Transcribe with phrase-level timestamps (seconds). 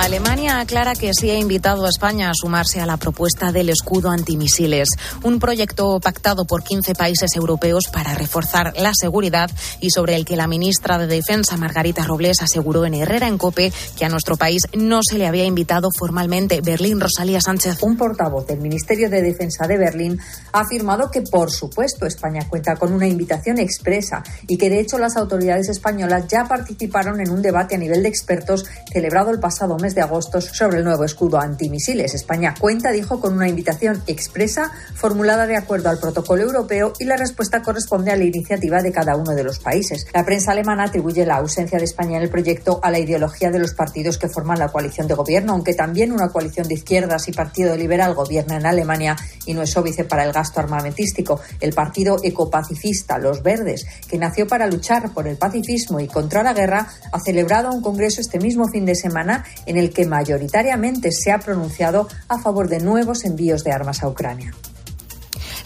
[0.00, 4.10] Alemania aclara que sí ha invitado a España a sumarse a la propuesta del escudo
[4.10, 4.88] antimisiles,
[5.24, 9.50] un proyecto pactado por 15 países europeos para reforzar la seguridad
[9.80, 13.72] y sobre el que la ministra de Defensa, Margarita Robles, aseguró en Herrera en Cope
[13.98, 16.60] que a nuestro país no se le había invitado formalmente.
[16.60, 17.82] Berlín, Rosalía Sánchez.
[17.82, 20.20] Un portavoz del Ministerio de Defensa de Berlín
[20.52, 24.96] ha afirmado que, por supuesto, España cuenta con una invitación expresa y que, de hecho,
[24.96, 29.76] las autoridades españolas ya participaron en un debate a nivel de expertos celebrado el pasado
[29.76, 32.14] mes de agosto sobre el nuevo escudo antimisiles.
[32.14, 37.16] España cuenta, dijo, con una invitación expresa formulada de acuerdo al protocolo europeo y la
[37.16, 40.06] respuesta corresponde a la iniciativa de cada uno de los países.
[40.12, 43.58] La prensa alemana atribuye la ausencia de España en el proyecto a la ideología de
[43.58, 47.32] los partidos que forman la coalición de gobierno, aunque también una coalición de izquierdas y
[47.32, 49.16] Partido Liberal gobierna en Alemania
[49.46, 51.40] y no es óbice para el gasto armamentístico.
[51.60, 56.52] El partido ecopacifista, Los Verdes, que nació para luchar por el pacifismo y contra la
[56.52, 61.32] guerra, ha celebrado un congreso este mismo fin de semana en el que mayoritariamente se
[61.32, 64.52] ha pronunciado a favor de nuevos envíos de armas a Ucrania.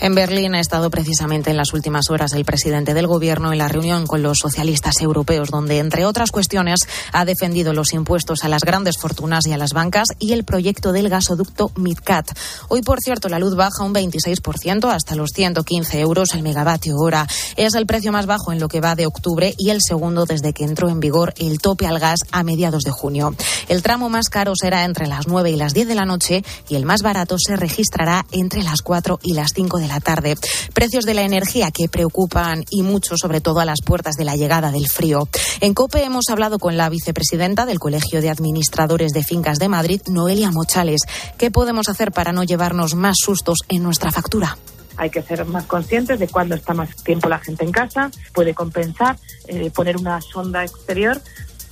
[0.03, 3.69] En Berlín ha estado precisamente en las últimas horas el presidente del Gobierno en la
[3.69, 8.63] reunión con los socialistas europeos, donde, entre otras cuestiones, ha defendido los impuestos a las
[8.63, 12.37] grandes fortunas y a las bancas y el proyecto del gasoducto MidCat.
[12.67, 17.29] Hoy, por cierto, la luz baja un 26% hasta los 115 euros el megavatio hora.
[17.57, 20.53] Es el precio más bajo en lo que va de octubre y el segundo desde
[20.53, 23.37] que entró en vigor el tope al gas a mediados de junio.
[23.69, 26.75] El tramo más caro será entre las 9 y las 10 de la noche y
[26.75, 30.37] el más barato se registrará entre las 4 y las 5 de la tarde.
[30.75, 34.37] Precios de la energía que preocupan y mucho, sobre todo a las puertas de la
[34.37, 35.29] llegada del frío.
[35.61, 40.01] En COPE hemos hablado con la vicepresidenta del Colegio de Administradores de Fincas de Madrid,
[40.09, 41.03] Noelia Mochales.
[41.39, 44.57] ¿Qué podemos hacer para no llevarnos más sustos en nuestra factura?
[44.97, 48.55] hay que ser más conscientes de cuándo está más tiempo la gente en casa, puede
[48.55, 49.17] compensar,
[49.49, 51.21] eh, poner una sonda exterior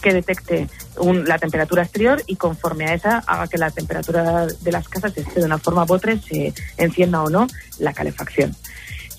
[0.01, 0.69] que detecte
[1.27, 5.41] la temperatura exterior y conforme a esa haga que la temperatura de las casas esté
[5.41, 7.47] de una forma u otra, se encienda o no
[7.79, 8.55] la calefacción.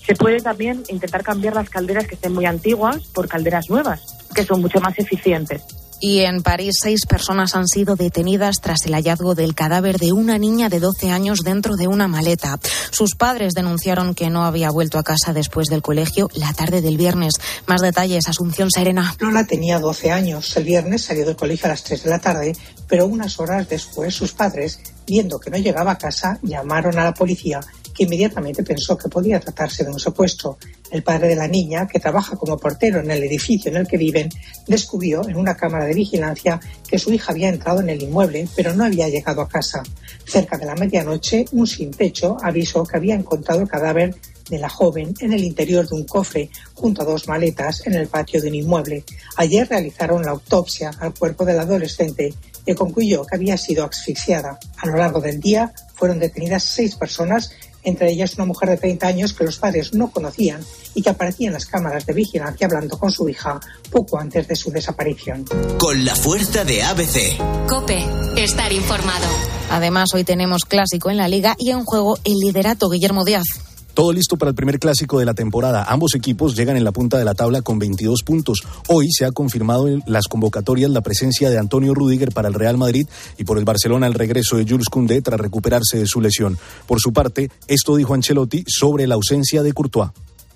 [0.06, 4.44] Se puede también intentar cambiar las calderas que estén muy antiguas por calderas nuevas, que
[4.44, 5.62] son mucho más eficientes.
[6.04, 10.36] Y en París, seis personas han sido detenidas tras el hallazgo del cadáver de una
[10.36, 12.58] niña de 12 años dentro de una maleta.
[12.90, 16.96] Sus padres denunciaron que no había vuelto a casa después del colegio la tarde del
[16.96, 17.34] viernes.
[17.66, 19.14] Más detalles, Asunción Serena.
[19.20, 20.56] Lola tenía 12 años.
[20.56, 22.56] El viernes salió del colegio a las 3 de la tarde,
[22.88, 27.14] pero unas horas después sus padres, viendo que no llegaba a casa, llamaron a la
[27.14, 27.60] policía
[27.94, 30.58] que inmediatamente pensó que podía tratarse de un secuestro.
[30.90, 33.96] El padre de la niña, que trabaja como portero en el edificio en el que
[33.96, 34.28] viven,
[34.66, 38.74] descubrió en una cámara de vigilancia que su hija había entrado en el inmueble, pero
[38.74, 39.82] no había llegado a casa.
[40.24, 44.14] Cerca de la medianoche, un sin techo avisó que había encontrado el cadáver
[44.48, 48.08] de la joven en el interior de un cofre junto a dos maletas en el
[48.08, 49.04] patio de un inmueble.
[49.36, 54.58] Ayer realizaron la autopsia al cuerpo del adolescente que concluyó que había sido asfixiada.
[54.76, 57.50] A lo largo del día fueron detenidas seis personas
[57.82, 60.60] entre ellas una mujer de 30 años que los padres no conocían
[60.94, 63.60] y que aparecía en las cámaras de vigilancia hablando con su hija
[63.90, 65.44] poco antes de su desaparición.
[65.78, 67.66] Con la fuerza de ABC.
[67.68, 68.04] Cope,
[68.36, 69.26] estar informado.
[69.70, 73.71] Además, hoy tenemos clásico en la liga y en juego el liderato Guillermo Díaz.
[73.94, 75.84] Todo listo para el primer clásico de la temporada.
[75.84, 78.62] Ambos equipos llegan en la punta de la tabla con 22 puntos.
[78.88, 82.78] Hoy se ha confirmado en las convocatorias la presencia de Antonio Rudiger para el Real
[82.78, 86.56] Madrid y por el Barcelona el regreso de Jules Koundé tras recuperarse de su lesión.
[86.86, 90.10] Por su parte, esto dijo Ancelotti sobre la ausencia de Courtois.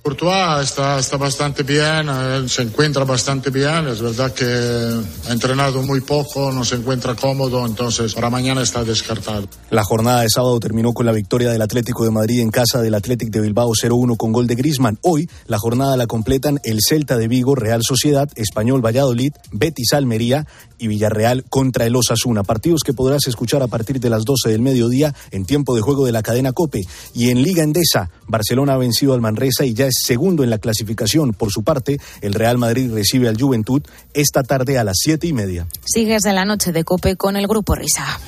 [0.06, 2.08] Courtois está, está bastante bien,
[2.48, 7.66] se encuentra bastante bien, es verdad que ha entrenado muy poco, no se encuentra cómodo,
[7.66, 9.48] entonces para mañana está descartado.
[9.70, 12.94] La jornada de sábado terminó con la victoria del Atlético de Madrid en casa del
[12.94, 14.96] Atlético de Bilbao 0-1 con gol de Grisman.
[15.02, 20.46] Hoy la jornada la completan el Celta de Vigo, Real Sociedad, Español Valladolid, Betis Almería
[20.78, 22.42] y Villarreal contra el Osasuna.
[22.42, 26.06] Partidos que podrás escuchar a partir de las 12 del mediodía en tiempo de juego
[26.06, 26.86] de la cadena Cope.
[27.14, 30.58] Y en Liga Endesa, Barcelona ha vencido al Manresa y ya es segundo en la
[30.58, 31.32] clasificación.
[31.32, 33.82] Por su parte, el Real Madrid recibe al Juventud
[34.14, 35.66] esta tarde a las siete y media.
[35.84, 38.20] Sigues en la noche de Cope con el Grupo Risa.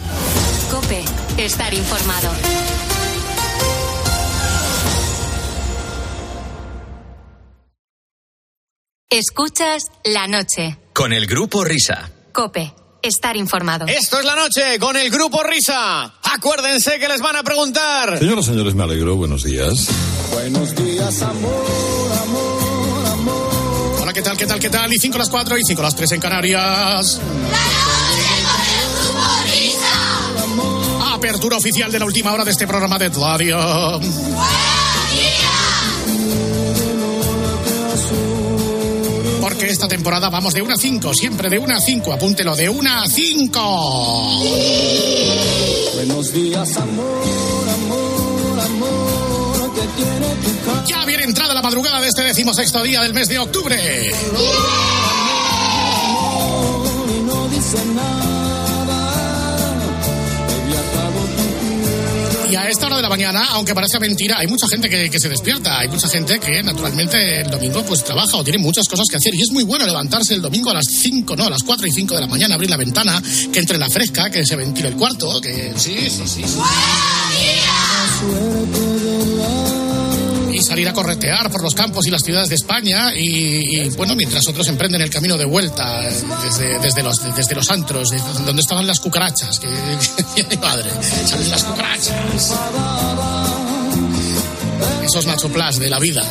[0.71, 1.03] Cope,
[1.39, 2.31] estar informado.
[9.11, 10.77] Escuchas la noche.
[10.93, 12.11] Con el Grupo Risa.
[12.39, 13.87] Cope estar informado.
[13.89, 16.05] Esto es la noche con el grupo Risa.
[16.23, 18.17] Acuérdense que les van a preguntar.
[18.17, 19.17] Señoras, señores, me alegro.
[19.17, 19.89] Buenos días.
[20.31, 24.03] Buenos días, amor, amor, amor.
[24.03, 24.93] Hola, ¿qué tal, qué tal, qué tal?
[24.93, 27.21] Y 5 las 4 y 5 las 3 en Canarias.
[27.51, 31.15] La noche con el grupo Risa.
[31.15, 33.99] Apertura oficial de la última hora de este programa de radio.
[39.67, 42.91] Esta temporada vamos de 1 a 5, siempre de 1 a 5, apúntelo, de 1
[42.91, 44.45] a 5.
[45.95, 50.85] Buenos días, amor, amor, amor, que tiene tu cara.
[50.87, 53.77] Ya viene entrada la madrugada de este decimosexto día del mes de octubre.
[57.09, 58.38] Y no dice nada.
[62.51, 65.21] Y a esta hora de la mañana, aunque parezca mentira, hay mucha gente que, que
[65.21, 65.79] se despierta.
[65.81, 69.35] Hay mucha gente que naturalmente el domingo pues trabaja o tiene muchas cosas que hacer.
[69.35, 71.91] Y es muy bueno levantarse el domingo a las 5, no, a las 4 y
[71.91, 73.23] 5 de la mañana, abrir la ventana,
[73.53, 76.43] que entre la fresca, que se ventile el cuarto, que sí, sí, sí.
[76.45, 76.59] sí.
[80.69, 84.69] Salir a corretear por los campos y las ciudades de España y, bueno, mientras otros
[84.69, 86.13] emprenden el camino de vuelta eh,
[86.45, 88.11] desde, desde, los, desde los antros,
[88.45, 90.91] donde estaban las cucarachas, que, padre,
[91.27, 92.55] salen las cucarachas.
[95.05, 96.23] Esos Nacho Plus de la vida.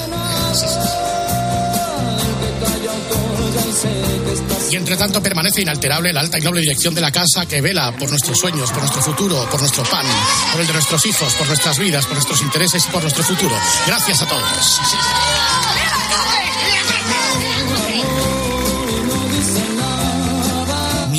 [4.71, 7.91] Y entre tanto permanece inalterable la alta y noble dirección de la casa que vela
[7.95, 10.05] por nuestros sueños, por nuestro futuro, por nuestro pan,
[10.51, 13.55] por el de nuestros hijos, por nuestras vidas, por nuestros intereses y por nuestro futuro.
[13.85, 14.79] Gracias a todos.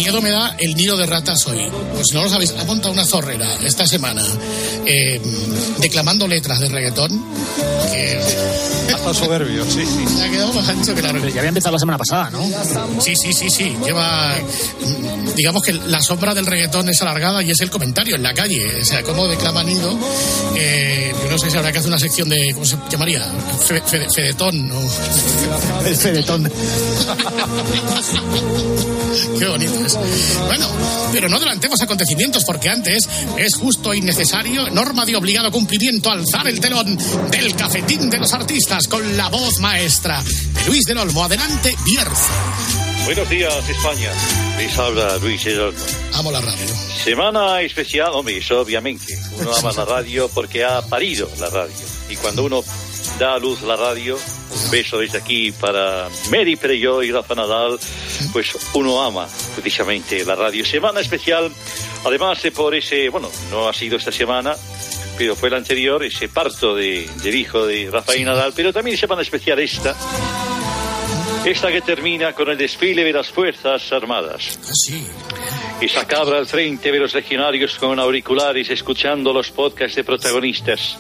[0.09, 1.69] Miedo me da el nido de ratas hoy.
[1.93, 4.25] Pues si no lo sabéis, ha montado una zorrera esta semana
[4.87, 5.21] eh,
[5.81, 7.11] declamando letras de reggaetón.
[7.93, 8.19] Que
[8.95, 10.07] Hasta soberbio, sí, sí.
[10.17, 12.41] se ha quedado más ancho que la Pero ya había empezado la semana pasada, ¿no?
[13.03, 13.77] Sí, sí, sí, sí.
[13.85, 14.35] Lleva.
[14.81, 18.33] mm, Digamos que la sombra del reggaetón es alargada y es el comentario en la
[18.33, 18.81] calle.
[18.81, 19.95] O sea, cómo declama Nido.
[20.57, 22.51] Eh, yo no sé si habrá que hacer una sección de.
[22.55, 23.27] ¿Cómo se llamaría?
[23.61, 24.81] Fe- fe- fedetón o.
[25.87, 26.51] El fedetón.
[29.39, 29.98] Qué bonito es.
[30.47, 30.69] Bueno,
[31.13, 36.49] pero no adelantemos acontecimientos porque antes es justo y necesario, norma de obligado cumplimiento, alzar
[36.49, 36.99] el telón
[37.31, 41.25] del cafetín de los artistas con la voz maestra de Luis del Olmo.
[41.25, 42.33] Adelante, Bierzo.
[43.05, 44.13] Buenos días, España.
[44.59, 45.73] Les habla Luis Gerardo.
[46.15, 46.67] Amo la radio.
[47.03, 49.19] Semana especial, hombre, obviamente.
[49.39, 51.75] Uno ama la radio porque ha parido la radio.
[52.11, 52.63] Y cuando uno
[53.19, 54.19] da a luz la radio,
[54.65, 57.79] un beso desde aquí para Mary Pereyó y Rafa Nadal,
[58.33, 60.65] pues uno ama precisamente la radio.
[60.65, 61.51] Semana especial,
[62.05, 64.55] además de por ese, bueno, no ha sido esta semana,
[65.17, 69.23] pero fue la anterior, ese parto de, del hijo de Rafael Nadal, pero también semana
[69.23, 69.95] especial esta,
[71.45, 74.59] esta que termina con el desfile de las Fuerzas Armadas.
[74.63, 75.07] Así.
[75.81, 80.97] Esa cabra al frente de los legionarios con auriculares escuchando los podcasts de protagonistas.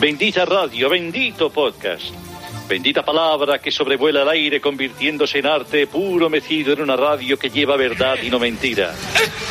[0.00, 2.27] Bendita radio, bendito podcast.
[2.68, 7.48] Bendita palabra que sobrevuela el aire convirtiéndose en arte puro mecido en una radio que
[7.48, 8.94] lleva verdad y no mentira.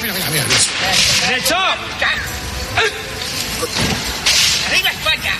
[0.01, 0.13] Mira.
[1.27, 1.55] ¡Derecho!
[4.67, 5.33] ¡Arriba España!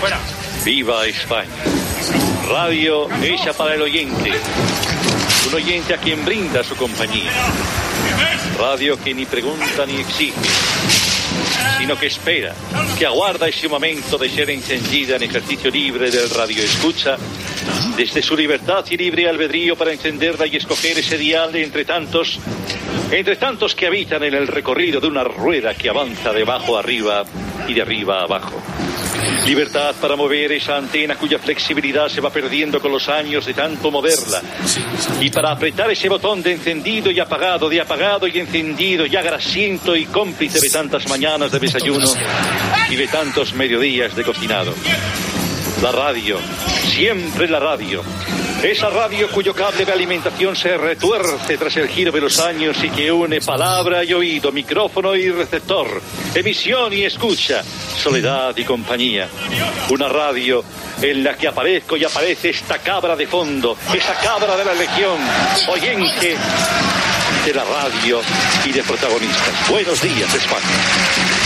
[0.00, 0.18] Fuera.
[0.64, 1.48] Viva España.
[2.48, 4.32] Radio hecha para el oyente.
[5.48, 7.30] Un oyente a quien brinda su compañía.
[8.58, 10.32] Radio que ni pregunta ni exige,
[11.78, 12.54] sino que espera,
[12.98, 17.16] que aguarda ese momento de ser encendida en ejercicio libre del radio escucha,
[17.96, 22.38] desde su libertad y libre albedrío para encenderla y escoger ese dial entre tantos,
[23.10, 27.24] entre tantos que habitan en el recorrido de una rueda que avanza de abajo arriba
[27.66, 28.60] y de arriba abajo.
[29.46, 33.90] Libertad para mover esa antena cuya flexibilidad se va perdiendo con los años de tanto
[33.90, 34.42] moverla.
[35.20, 39.96] Y para apretar ese botón de encendido y apagado, de apagado y encendido, ya grasiento
[39.96, 42.08] y cómplice de tantas mañanas de desayuno
[42.90, 44.74] y de tantos mediodías de cocinado.
[45.82, 46.38] La radio,
[46.84, 48.02] siempre la radio.
[48.62, 52.90] Esa radio cuyo cable de alimentación se retuerce tras el giro de los años y
[52.90, 56.02] que une palabra y oído, micrófono y receptor,
[56.34, 59.28] emisión y escucha, soledad y compañía.
[59.90, 60.64] Una radio
[61.00, 65.18] en la que aparezco y aparece esta cabra de fondo, esa cabra de la legión,
[65.68, 66.36] oyente
[67.44, 68.20] de la radio
[68.64, 69.68] y de protagonistas.
[69.70, 71.37] Buenos días, España.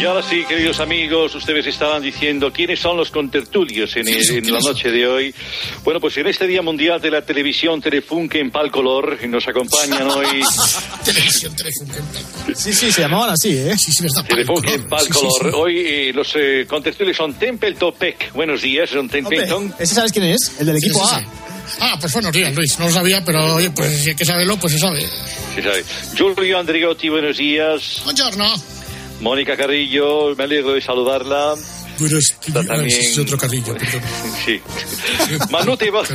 [0.00, 4.52] Y ahora sí, queridos amigos, ustedes estaban diciendo quiénes son los contertulios en, el- en
[4.52, 5.34] la noche de hoy.
[5.82, 10.08] Bueno, pues en este Día Mundial de la Televisión Telefunken en Pal Color nos acompañan
[10.08, 10.40] hoy
[11.04, 12.04] Televisión, Telefunken.
[12.54, 13.74] Sí, sí, se llamaban así, ¿eh?
[13.76, 14.24] Sí, sí, verdad.
[14.24, 15.32] Telefunken en Pal Sí, sí, Color.
[15.52, 15.58] sí.
[15.60, 18.32] Hoy eh, los eh, contertulios son Templeton Peck.
[18.34, 19.74] Buenos días, son Templeton.
[19.80, 20.52] ¿ese sabes quién es?
[20.60, 21.24] El del equipo Sí, sí,
[21.80, 21.94] A.
[21.94, 22.78] Ah, pues buenos días, Luis.
[22.78, 25.00] No lo sabía, pero oye, pues si hay que saberlo, pues se sabe.
[25.56, 25.84] Sí, sabe.
[26.14, 28.00] Giulio Andriotti, buenos días.
[28.04, 28.46] Buongiorno.
[29.20, 31.54] Mónica Carrillo, me alegro de saludarla.
[31.98, 34.00] Buenos Está también- Es otro carrillo, perdón.
[34.44, 34.60] Sí.
[35.50, 36.06] Manute Bol.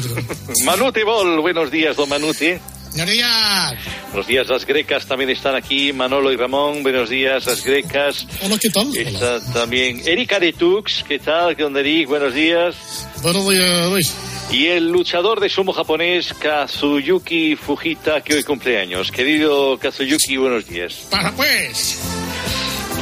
[0.65, 2.59] Manute Bol, buenos días, don Manute.
[2.95, 3.73] Buenos días.
[4.11, 5.91] Buenos días, las grecas también están aquí.
[5.91, 8.25] Manolo y Ramón, buenos días, las grecas.
[8.43, 8.95] Hola, ¿qué tal?
[8.95, 11.55] Está también Erika de Tux, ¿qué tal?
[11.57, 12.07] ¿Qué onda, Eric?
[12.07, 12.75] Buenos días.
[13.21, 14.13] Buenos días, Luis.
[14.51, 19.11] Y el luchador de sumo japonés, Kazuyuki Fujita, que hoy cumpleaños.
[19.11, 21.07] Querido Kazuyuki, buenos días.
[21.09, 21.97] Para pues.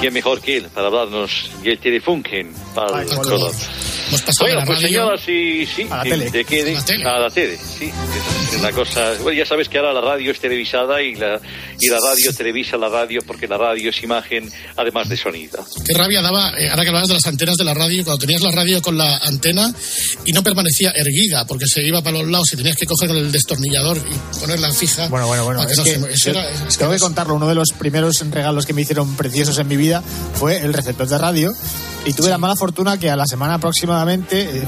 [0.02, 3.52] ¿Quién mejor que él para hablarnos y el telefunken para color?
[4.12, 5.88] Hemos pasado Bueno, de la pues radio señoras, sí, sí.
[5.90, 6.32] a la sí, tele.
[6.32, 6.64] ¿de qué?
[6.64, 7.06] De- A la tele.
[7.06, 7.92] A la tele, sí.
[8.52, 9.14] Es una cosa...
[9.24, 11.40] Bueno, ya sabes que ahora la radio es televisada y la,
[11.80, 15.66] y la radio televisa la radio porque la radio es imagen además de sonido.
[15.88, 18.42] Qué rabia daba, eh, ahora que hablabas de las antenas de la radio, cuando tenías
[18.42, 19.74] la radio con la antena
[20.26, 23.32] y no permanecía erguida porque se iba para los lados y tenías que coger el
[23.32, 25.08] destornillador y ponerla fija.
[25.08, 25.64] Bueno, bueno, bueno.
[25.64, 27.36] Es no que, se- era- es que tengo que es- contarlo.
[27.36, 30.04] Uno de los primeros regalos que me hicieron preciosos en mi vida
[30.36, 31.54] fue el receptor de radio.
[32.04, 33.60] Y tuve la mala fortuna que a la semana
[34.02, 34.64] aproximadamente eh,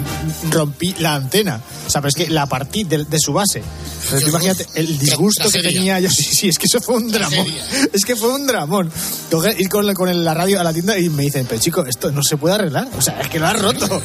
[0.51, 1.59] rompí la antena.
[1.85, 3.61] O sea, pero es que la partí de, de su base.
[4.09, 6.09] Pero tú imagínate el disgusto que tenía yo.
[6.13, 7.47] Sí, sí, es que eso fue un dramón.
[7.93, 8.91] Es que fue un dramón.
[9.29, 11.59] Tengo que ir con, la- con la radio a la tienda y me dicen, pero
[11.61, 12.87] chico, esto no se puede arreglar.
[12.97, 14.01] O sea, es que lo has roto.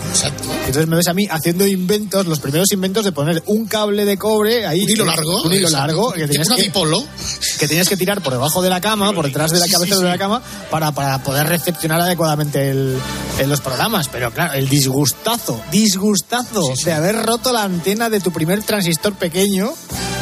[0.66, 4.16] Entonces me ves a mí haciendo inventos, los primeros inventos de poner un cable de
[4.16, 4.82] cobre ahí.
[4.84, 5.42] Un hilo largo.
[5.42, 5.86] Un hilo Exacto.
[5.86, 6.12] largo.
[6.12, 6.72] Que tenías una que,
[7.58, 9.96] que tenías que tirar por debajo de la cama, por detrás de la Sí, cabeza
[9.96, 12.98] sí, de la cama, para, para poder recepcionar adecuadamente el,
[13.38, 14.08] en los programas.
[14.08, 19.72] Pero claro, el disgustazo, disgustazo de haber roto la antena de tu primer transistor pequeño.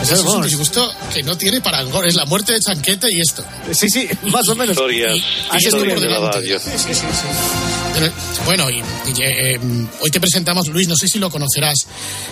[0.02, 2.04] Eso es un disgusto que no tiene parangón.
[2.04, 3.44] Es la muerte de Chanquete y esto.
[3.72, 4.76] Sí, sí, más o menos.
[4.76, 5.16] Historias,
[5.58, 6.38] historias de la delante.
[6.38, 6.60] radio.
[6.60, 7.85] Sí, sí, sí.
[8.44, 9.58] Bueno, y, y, eh,
[10.00, 11.86] hoy te presentamos, Luis, no sé si lo conocerás,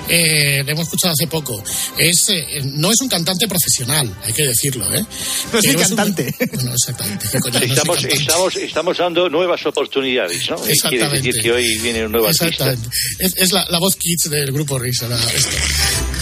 [0.09, 1.61] eh, lo hemos escuchado hace poco.
[1.99, 5.05] Es, eh, no es un cantante profesional, hay que decirlo, ¿eh?
[5.53, 6.35] No es mi Pero un- cantante.
[6.55, 7.27] bueno, exactamente.
[7.33, 7.59] ¿qué coño?
[7.59, 8.17] No Estamos, cantante.
[8.23, 10.57] estamos, estamos dando nuevas oportunidades, ¿no?
[10.57, 11.17] Quiere Exactamente.
[11.23, 12.47] decir que hoy viene un nuevo artista.
[12.47, 12.89] Exactamente.
[13.19, 15.09] Es, es la, la voz kids del grupo Risa.
[15.09, 15.19] la-.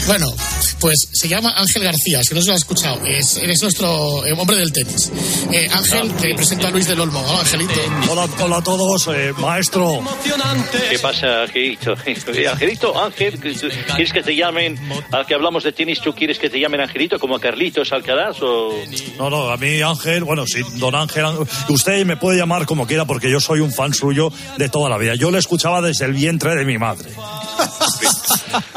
[0.06, 0.34] Bueno,
[0.80, 3.00] pues se llama Ángel García, si no se lo has escuchado.
[3.06, 5.10] Es, eres nuestro eh, hombre del tenis.
[5.52, 7.20] Eh, Ángel, te presento a Luis del Olmo.
[7.20, 7.72] Hola, Angelito.
[8.10, 10.00] Hola, hola a todos, eh, maestro.
[10.90, 11.94] ¿Qué pasa, Angelito?
[12.32, 14.78] Eh, Angelito, Ángel, ¿tú- tú- ¿quieres que te llamen,
[15.10, 18.36] al que hablamos de tenis, tú quieres que te llamen Angelito como a Carlitos Alcaraz
[18.42, 18.72] o...?
[19.18, 21.24] No, no, a mí Ángel, bueno, sí, don Ángel,
[21.68, 24.98] usted me puede llamar como quiera porque yo soy un fan suyo de toda la
[24.98, 25.14] vida.
[25.14, 27.10] Yo le escuchaba desde el vientre de mi madre.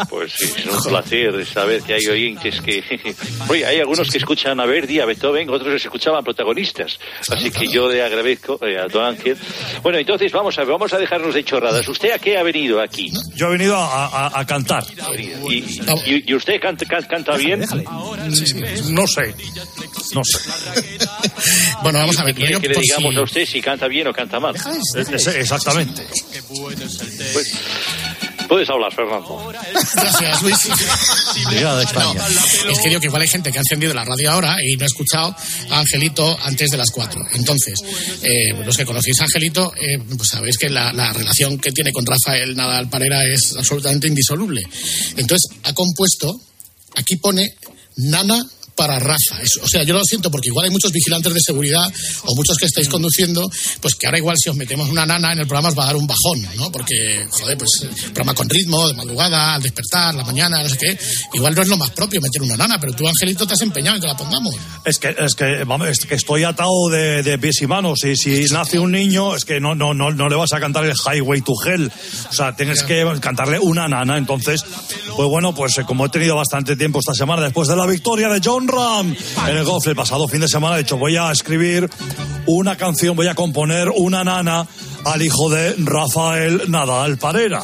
[0.09, 2.83] Pues sí, es un placer saber que hay oyentes que...
[3.49, 6.99] Oye, hay algunos que escuchan a Verdi, a Beethoven, otros que escuchaban protagonistas.
[7.29, 9.37] Así que yo le agradezco eh, a don Ángel.
[9.83, 11.87] Bueno, entonces vamos a vamos a dejarnos de chorradas.
[11.87, 13.11] ¿Usted a qué ha venido aquí?
[13.35, 14.83] Yo he venido a, a- a cantar.
[15.49, 17.61] ¿Y, y- y usted canta, can- canta bien?
[18.89, 19.35] No sé,
[20.13, 20.39] no sé.
[21.83, 22.33] Bueno, vamos a ver.
[22.35, 24.55] ¿Quiere yo que le digamos si- a usted si canta bien o canta mal?
[24.55, 26.03] Es- es- exactamente.
[27.33, 27.53] Pues,
[28.47, 29.51] puedes hablar, Fernando.
[29.93, 30.57] Gracias, Luis.
[31.61, 34.75] No, es que digo que igual hay gente que ha encendido la radio ahora y
[34.75, 35.35] no ha escuchado
[35.69, 37.21] a Angelito antes de las cuatro.
[37.33, 37.79] Entonces,
[38.23, 41.91] eh, los que conocéis a Angelito, eh, pues sabéis que la, la relación que tiene
[41.91, 44.61] con Rafael Nadal Parera es absolutamente indisoluble.
[45.17, 46.33] Entonces, ha compuesto,
[46.95, 47.55] aquí pone
[47.97, 48.41] Nana
[48.75, 49.41] para Rafa.
[49.41, 51.85] Es- o sea, yo lo siento porque igual hay muchos vigilantes de seguridad
[52.25, 53.49] o muchos que estáis conduciendo,
[53.81, 55.87] pues que ahora igual si os metemos una nana en el programa os va a
[55.87, 56.71] dar un bajón, ¿no?
[56.71, 60.77] Porque, joder, pues eh, programa con ritmo, de madrugada, al despertar, la mañana, no sé
[60.77, 60.97] qué.
[61.33, 63.95] Igual no es lo más propio meter una nana, pero tú, Angelito, te has empeñado
[63.95, 64.55] en que la pongamos.
[64.83, 68.03] Es que, es que, vamos, es que estoy atado de, de pies y manos.
[68.03, 70.85] Y si nace un niño, es que no, no, no, no le vas a cantar
[70.85, 71.91] el Highway to Hell.
[72.29, 74.17] O sea, tienes que cantarle una nana.
[74.17, 74.61] Entonces,
[75.15, 78.27] pues bueno, pues eh, como he tenido bastante tiempo esta semana, después de la victoria
[78.29, 79.15] de John Ram
[79.47, 81.89] en el golf el pasado fin de semana, he dicho, voy a escribir
[82.45, 84.67] una canción, voy a componer una nana
[85.05, 87.63] al hijo de Rafael Nadal Parera.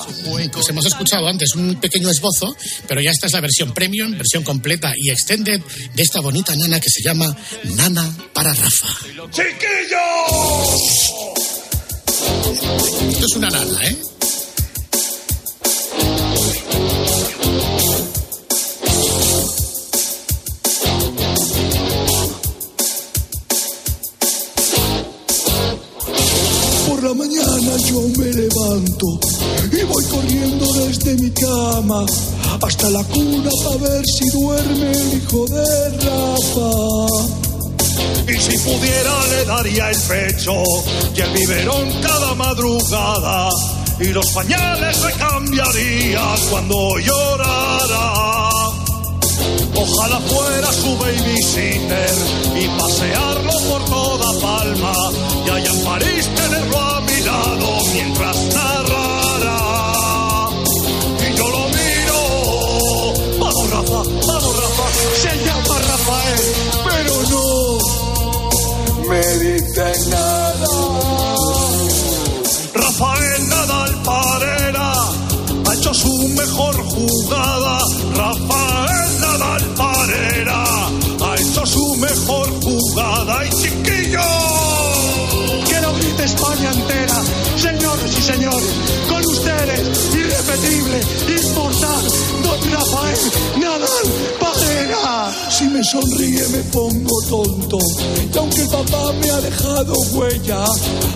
[0.51, 2.55] Pues hemos escuchado antes un pequeño esbozo,
[2.87, 5.61] pero ya esta es la versión premium, versión completa y extended
[5.93, 7.35] de esta bonita nana que se llama
[7.75, 8.87] Nana para Rafa.
[9.31, 10.71] ¡Chiquillos!
[13.09, 13.97] Esto es una nana, ¿eh?
[29.03, 32.05] Y voy corriendo desde mi cama
[32.61, 37.07] hasta la cuna para ver si duerme el hijo de Rafa.
[38.31, 40.53] Y si pudiera le daría el pecho
[41.15, 43.49] y el biberón cada madrugada
[43.99, 48.51] y los pañales le cambiaría cuando llorara.
[49.73, 52.13] Ojalá fuera su babysitter
[52.55, 54.93] y pasearlo por toda Palma
[55.47, 56.90] y allá en París tenerlo
[57.93, 59.59] mientras narrará.
[61.19, 62.19] Y yo lo miro.
[63.39, 64.85] Vamos, Rafa, vamos, Rafa.
[65.21, 66.43] Se llama Rafael,
[66.89, 67.45] pero no
[69.09, 70.67] medita en nada.
[72.73, 74.91] Rafael Nadal Parera
[75.67, 77.79] ha hecho su mejor jugada.
[78.15, 80.63] Rafael Nadal Parera
[81.21, 83.45] ha hecho su mejor jugada.
[86.23, 87.19] España entera,
[87.57, 88.69] señores y señores,
[89.09, 92.03] con ustedes, irrepetible, inmortal,
[92.43, 93.17] don Rafael
[93.59, 94.07] Nadal
[94.39, 95.31] Parera.
[95.49, 97.79] Si me sonríe me pongo tonto,
[98.33, 100.63] y aunque el papá me ha dejado huella,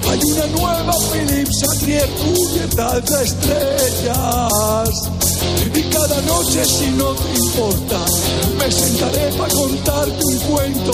[0.09, 5.11] hay una nueva Philips Satrier cubierta de estrellas.
[5.73, 7.99] Y cada noche si no te importa,
[8.57, 10.91] me sentaré para contarte un cuento.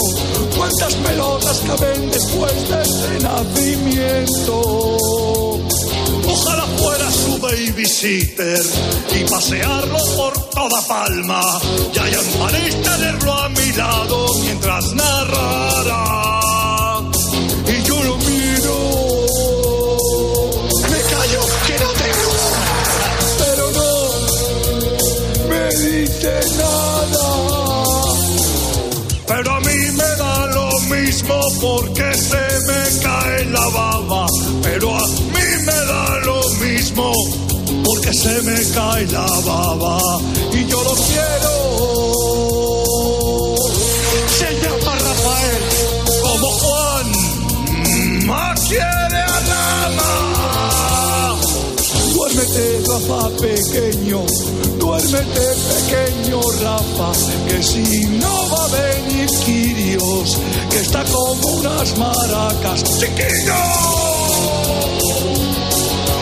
[0.58, 4.98] Cuántas pelotas caben después de este nacimiento.
[6.28, 8.66] Ojalá fuera su babysitter
[9.16, 11.60] y pasearlo por toda Palma.
[11.94, 16.31] Y un panel tenerlo a mi lado mientras narrará.
[26.22, 27.28] Dice nada.
[29.28, 34.28] Pero a mí me da lo mismo porque se me cae la baba.
[34.62, 37.12] Pero a mí me da lo mismo
[37.84, 40.00] porque se me cae la baba.
[40.54, 41.54] Y yo lo quiero.
[44.38, 45.64] Se llama Rafael
[46.22, 47.08] como Juan.
[48.28, 48.70] Más
[52.52, 54.26] Duérmete, Rafa pequeño,
[54.78, 57.12] duérmete, pequeño Rafa,
[57.48, 57.82] que si
[58.20, 60.38] no va a venir Quirios,
[60.70, 62.84] que está como unas maracas.
[63.00, 63.56] ¡Chiquillo!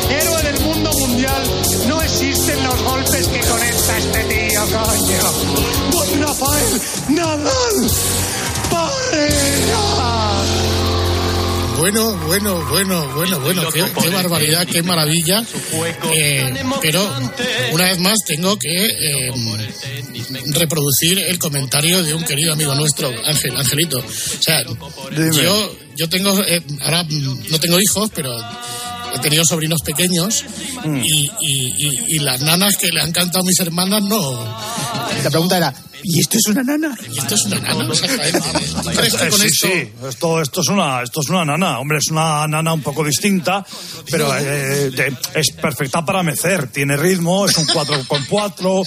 [0.09, 1.43] Héroe del mundo mundial,
[1.87, 5.31] no existen los golpes que conecta este tío, coño.
[5.91, 7.89] Don Rafael Nadal
[8.69, 10.18] Parera.
[11.91, 15.43] Bueno, bueno, bueno, bueno, bueno, qué, qué barbaridad, qué maravilla.
[16.15, 17.01] Eh, pero
[17.71, 19.31] una vez más tengo que eh,
[20.53, 23.97] reproducir el comentario de un querido amigo nuestro, Ángel, Angelito.
[23.97, 24.03] O
[24.41, 24.61] sea,
[25.41, 28.37] yo, yo tengo, eh, ahora mm, no tengo hijos, pero
[29.15, 30.43] he tenido sobrinos pequeños
[31.03, 34.43] y, y- y- y las nanas que le han cantado a mis hermanas no.
[35.23, 36.97] La pregunta era, ¿y esto es una nana?
[37.11, 37.93] ¿Y esto es una nana?
[37.93, 38.67] Exactamente.
[38.83, 41.45] ¿Tú crees que Eh, con sí, esto- sí, esto, esto, es una, esto es una
[41.45, 43.65] nana, hombre, es una nana un poco distinta,
[44.09, 48.83] pero eh, de- es perfecta para mecer, tiene ritmo, es un 4 con 4,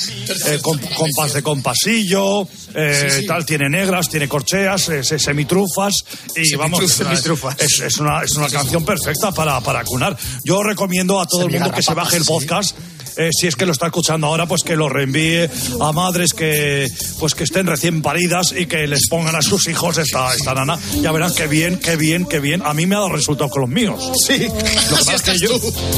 [0.46, 3.26] eh, con, compás de compasillo, eh, Sí, sí.
[3.26, 5.94] tal, tiene negras, tiene corcheas, eh, se- semitrufas,
[6.36, 7.56] y vamos, es una, Semitrufas.
[7.60, 10.16] es, es una, es una canción perfecta para, para cunar.
[10.44, 12.76] Yo recomiendo a todo el mundo que se baje el podcast.
[13.16, 15.48] Eh, si es que lo está escuchando ahora, pues que lo reenvíe
[15.80, 19.98] a madres que pues que estén recién paridas y que les pongan a sus hijos
[19.98, 20.78] esta, esta nana.
[21.00, 22.62] Ya verán qué bien, qué bien, qué bien.
[22.64, 24.00] A mí me ha dado resultado con los míos.
[24.26, 24.38] Sí.
[24.38, 25.50] Lo que pasa es que yo,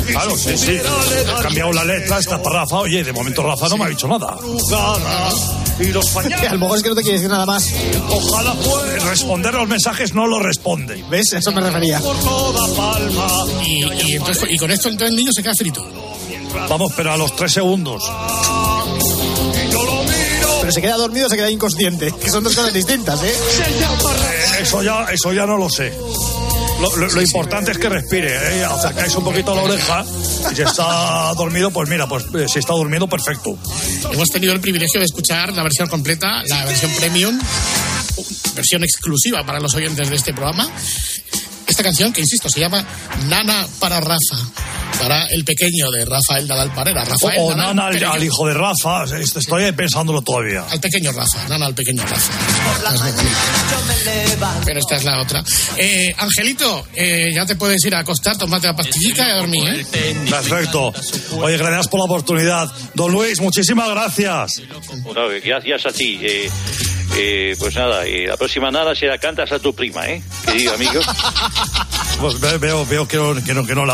[0.07, 0.73] claro, sí, sí.
[0.79, 2.79] He cambiado la letra, esta para Rafa.
[2.79, 4.37] Oye, de momento Rafa no me ha dicho nada.
[5.81, 7.73] Y los Que a lo mejor es que no te quiere decir nada más.
[8.09, 11.05] Ojalá pueda responder los mensajes, no lo responde.
[11.11, 11.33] ¿Ves?
[11.33, 12.01] Eso me refería.
[13.67, 16.14] Y, y entonces, y con esto entonces el niño se queda frito.
[16.69, 18.03] Vamos, pero a los tres segundos.
[20.61, 23.35] Pero se queda dormido o se queda inconsciente, que son dos cosas distintas, ¿eh?
[23.35, 25.93] Eh, Eso ya, eso ya no lo sé.
[26.81, 28.65] Lo, lo- lo importante es que respire, ¿eh?
[28.65, 30.05] acercáis un poquito a la oreja
[30.53, 33.57] y si está dormido, pues mira, pues eh, si está durmiendo, perfecto.
[34.13, 37.39] Hemos tenido el privilegio de escuchar la versión completa, la versión premium,
[38.55, 40.69] versión exclusiva para los oyentes de este programa.
[41.67, 42.85] Esta canción, que insisto, se llama
[43.29, 44.37] Nana para Rafa,
[45.31, 47.05] el pequeño de Rafael Nadal Parera.
[47.05, 50.65] Rafael O, o Nadal Nana al, hijo de Rafa, estoy pensándolo todavía.
[50.71, 52.33] Al pequeño Rafa, Nana al pequeño Rafa.
[54.65, 55.45] Pero esta es la otra.
[55.77, 59.69] Eh, Angelito, eh, ya te puedes ir a acostar, tomate la pastillica y a dormir,
[59.93, 60.17] ¿eh?
[60.29, 60.93] Perfecto.
[61.39, 62.71] Oye, gracias por la oportunidad.
[62.95, 64.63] Don Luis, muchísimas gracias.
[65.45, 66.19] Gracias a ti.
[66.23, 66.51] eh,
[67.17, 70.23] eh, pues nada, eh, la próxima nada será cantas a tu prima, ¿eh?
[70.47, 71.01] Querido amigo.
[72.21, 73.93] Pues ve- veo, veo que, no, que, no, que no le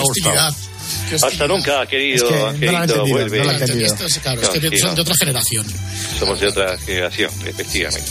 [1.23, 3.07] Hasta nunca, querido Es que no Angelito.
[3.07, 3.39] vuelve.
[3.39, 3.87] no lo ha entendido.
[3.87, 5.67] Esto es, claro, es No, que sí, son de otra generación.
[6.19, 8.11] Somos de otra generación, efectivamente.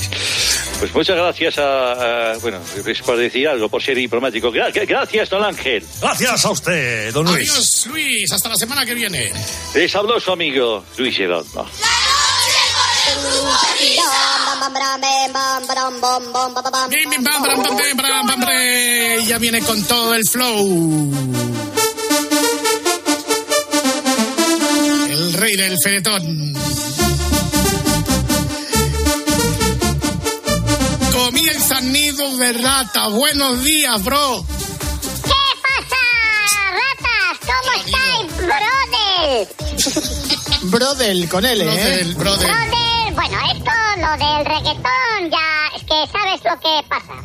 [0.80, 4.52] Pues muchas gracias a, a- bueno, es por decir algo, por ser diplomático.
[4.52, 5.86] Gra- gracias, don Ángel.
[6.02, 7.50] Gracias a usted, don Luis.
[7.50, 9.32] Adiós, Luis, hasta la semana que viene.
[9.74, 11.18] Les habló su amigo Luis
[18.46, 19.26] bre.
[19.26, 21.38] Ya viene con todo el flow.
[25.19, 26.53] El rey del feretón.
[31.12, 33.08] Comienza nido de rata.
[33.10, 34.45] Buenos días, bro.
[35.25, 37.38] ¿Qué pasa, ratas?
[37.51, 39.47] ¿Cómo estáis, brother?
[40.71, 41.65] Brodel, con él, ¿eh?
[41.65, 42.47] Brodel, brother.
[42.47, 47.15] Brother, bueno, esto lo del reggaetón, ya, es que sabes lo que pasa.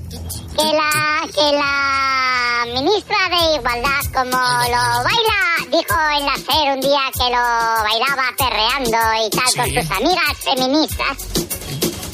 [0.57, 6.81] Que la, que la ministra de Igualdad, como lo baila, dijo en la SER un
[6.81, 11.17] día que lo bailaba perreando y tal con sus amigas feministas.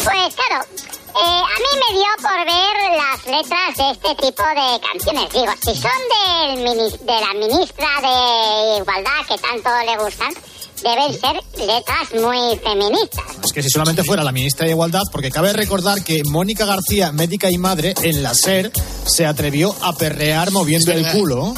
[0.03, 4.81] Pues claro, eh, a mí me dio por ver las letras de este tipo de
[4.81, 5.33] canciones.
[5.33, 10.33] Digo, si son del mini- de la ministra de Igualdad que tanto le gustan,
[10.83, 13.25] deben ser letras muy feministas.
[13.45, 17.13] Es que si solamente fuera la ministra de Igualdad, porque cabe recordar que Mónica García,
[17.13, 18.71] médica y madre, en la SER,
[19.07, 21.55] se atrevió a perrear moviendo el culo.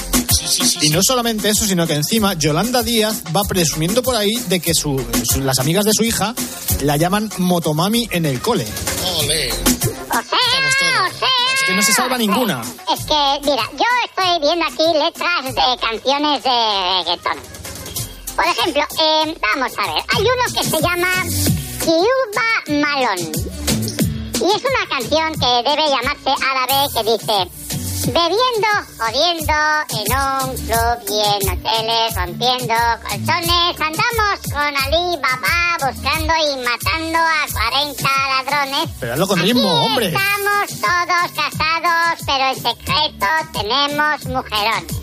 [0.82, 4.74] Y no solamente eso, sino que encima Yolanda Díaz va presumiendo por ahí de que
[4.74, 6.34] su- su- las amigas de su hija
[6.82, 8.66] la llaman motomami en el cole.
[9.20, 9.50] Ole.
[9.52, 9.54] O
[10.12, 11.28] sea, o sea...
[11.54, 12.60] Es que no se salva ninguna.
[12.92, 16.50] Es que, mira, yo estoy viendo aquí letras de canciones de
[16.98, 17.61] reggaetón.
[18.36, 21.08] Por ejemplo, eh, vamos a ver, hay uno que se llama
[21.84, 23.18] Kiuba Malón.
[24.34, 27.62] Y es una canción que debe llamarse árabe que dice...
[28.04, 28.66] Bebiendo,
[28.98, 29.54] jodiendo,
[29.90, 37.18] en un club y en hoteles, rompiendo colchones, andamos con Ali Baba buscando y matando
[37.20, 38.90] a 40 ladrones.
[38.98, 40.06] Pero hazlo con ritmo, hombre.
[40.08, 45.01] Estamos todos casados, pero en secreto tenemos mujerón.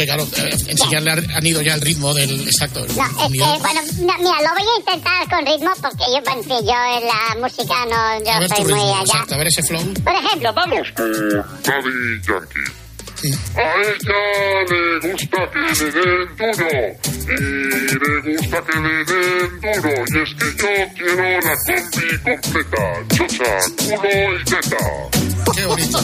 [0.00, 2.40] Que, claro, eh, enseñarle a- han ido ya el ritmo del.
[2.48, 2.82] Exacto.
[2.82, 6.16] el No, es que, bueno, no, mira, lo voy a intentar con ritmo porque yo,
[6.32, 9.00] en fin, yo en la música no, yo a ver tu soy muy allá.
[9.02, 9.94] exacto, a ver ese flow.
[10.02, 10.88] Por ejemplo, vamos.
[10.96, 12.72] Daddy Yankee.
[13.22, 14.20] A ella
[14.70, 16.80] le gusta que le den duro
[17.28, 22.84] y le gusta que le den duro y es que yo quiero la combi completa,
[23.14, 24.82] chocha, culo y teta.
[25.54, 25.98] Qué bonito.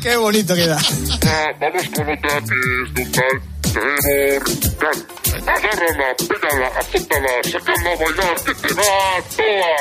[0.00, 0.78] Qué bonito queda.
[1.60, 5.06] Vamos con otra que es de un tal Trevor Gunn.
[5.46, 9.72] Agárrala, pégala, azótala, sácala a bailar que te va toda.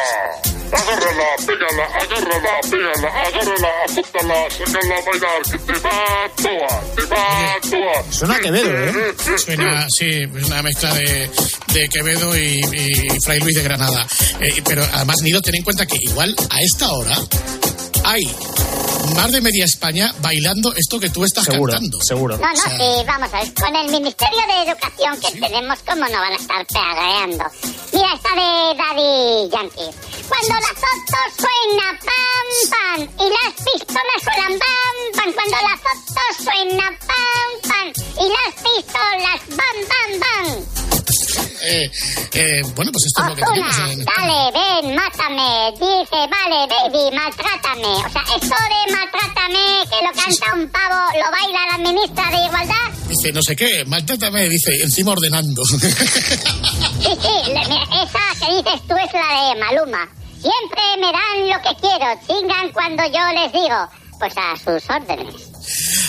[0.80, 7.56] Agárrala, pégala, agárrala, pégala, agárrala, azótala, sácala a bailar que te va toda, te va
[7.62, 8.12] toda.
[8.12, 9.16] Suena a Quevedo, ¿eh?
[9.38, 11.30] Suena, sí, es una mezcla de,
[11.74, 14.06] de Quevedo y, y Fray Luis de Granada.
[14.40, 17.16] Eh, pero además, Nido, ten en cuenta que igual a esta hora
[18.06, 18.24] hay
[19.16, 22.00] más de media España bailando esto que tú estás Seguro, cantando.
[22.02, 22.38] seguro.
[22.38, 23.54] No, no, sí, vamos a ver.
[23.54, 27.46] Con el Ministerio de Educación que tenemos, ¿cómo no van a estar pedaleando?
[27.94, 29.96] Mira, esta de Daddy Yankee.
[30.28, 35.34] Cuando la foto suena pam, pam, y las pistolas suenan pam, pam.
[35.34, 37.88] Cuando la foto suena pam, pam,
[38.20, 41.45] y las pistolas bam, bam, bam.
[41.62, 41.90] Eh,
[42.34, 45.72] eh, bueno, pues esto es lo que tenemos Ozuna, en dale, ven, mátame.
[45.74, 47.88] Dice, vale, baby, maltrátame.
[47.88, 52.46] O sea, esto de maltrátame, que lo canta un pavo, lo baila la ministra de
[52.46, 53.08] Igualdad.
[53.08, 55.62] Dice, no sé qué, maltrátame, dice, encima ordenando.
[57.06, 60.10] Sí, sí, esa que dices tú es la de Maluma.
[60.42, 63.90] Siempre me dan lo que quiero, chingan cuando yo les digo.
[64.18, 65.36] Pues a sus órdenes.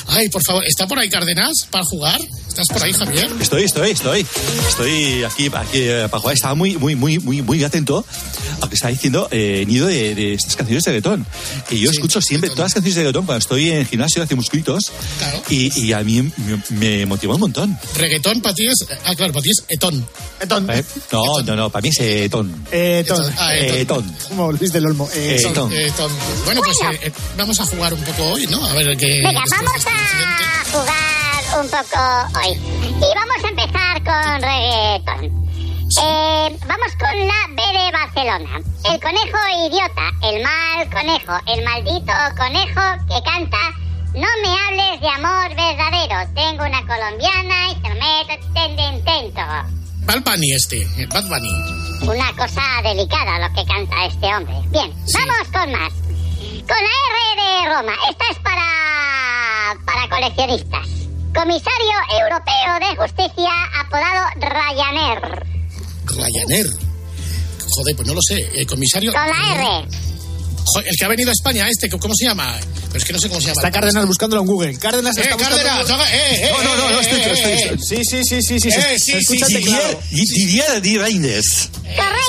[0.08, 2.20] Ay, por favor, ¿está por ahí Cárdenas para jugar?
[2.58, 3.30] ¿Estás por ahí, Javier?
[3.38, 4.26] Estoy, estoy, estoy.
[4.66, 6.34] Estoy aquí, aquí eh, para jugar.
[6.36, 8.02] Estaba muy, muy, muy, muy, muy atento
[8.56, 11.26] a lo que está diciendo eh, Nido de, de estas canciones de reggaetón.
[11.68, 14.34] Que yo escucho siempre todas las canciones de reggaetón cuando estoy en el gimnasio hace
[14.36, 14.90] musculitos.
[15.50, 17.78] Y, y a mí me, me motivó un montón.
[17.96, 18.86] Reggaetón para ti es.
[19.04, 20.08] Ah, claro, para ti es etón.
[20.40, 20.70] Etón.
[20.70, 22.64] Eh, No, no, no, para mí es etón.
[22.72, 23.34] Etón.
[23.36, 23.98] Ah, Eh, etón.
[24.02, 24.16] etón.
[24.30, 25.10] Como Luis del Olmo.
[25.14, 25.70] Eh, Etón.
[25.72, 26.10] Etón.
[26.46, 28.64] Bueno, pues eh, vamos a jugar un poco hoy, ¿no?
[28.66, 29.20] A ver qué.
[29.22, 31.15] Venga, vamos a jugar
[31.60, 32.52] un poco hoy.
[32.52, 35.46] Y vamos a empezar con reggaetón.
[36.02, 38.60] Eh, vamos con la B de Barcelona.
[38.84, 43.58] El conejo idiota, el mal conejo, el maldito conejo que canta
[44.14, 46.32] No me hables de amor verdadero.
[46.34, 49.44] Tengo una colombiana y te lo meto ten- ten- dentro.
[50.06, 51.52] Bad Bunny este, eh, Bad Bunny.
[52.08, 54.54] Una cosa delicada lo que canta este hombre.
[54.70, 55.92] Bien, vamos con más.
[56.66, 57.92] Con la R de Roma.
[58.10, 60.86] Esta es para, para coleccionistas.
[61.36, 65.20] Comisario Europeo de Justicia apodado Ryanair.
[66.06, 66.66] Ryanair.
[67.68, 68.48] Joder, pues no lo sé.
[68.54, 69.12] El comisario.
[69.12, 69.88] Con la R.
[70.64, 72.56] Joder, el que ha venido a España, este, ¿cómo se llama?
[72.86, 73.60] Pero es que no sé cómo se llama.
[73.60, 74.78] Está Cárdenas buscándolo en Google.
[74.78, 76.10] Cárdenas Eh, está buscando Cárdenas, en Google.
[76.10, 77.78] no, eh, eh, No, no, no, no, estoy, eh, estoy, eh, estoy.
[77.78, 78.68] Sí, sí, sí, sí, sí.
[78.68, 80.00] Eh, se sí, teclado.
[80.10, 80.82] Didier.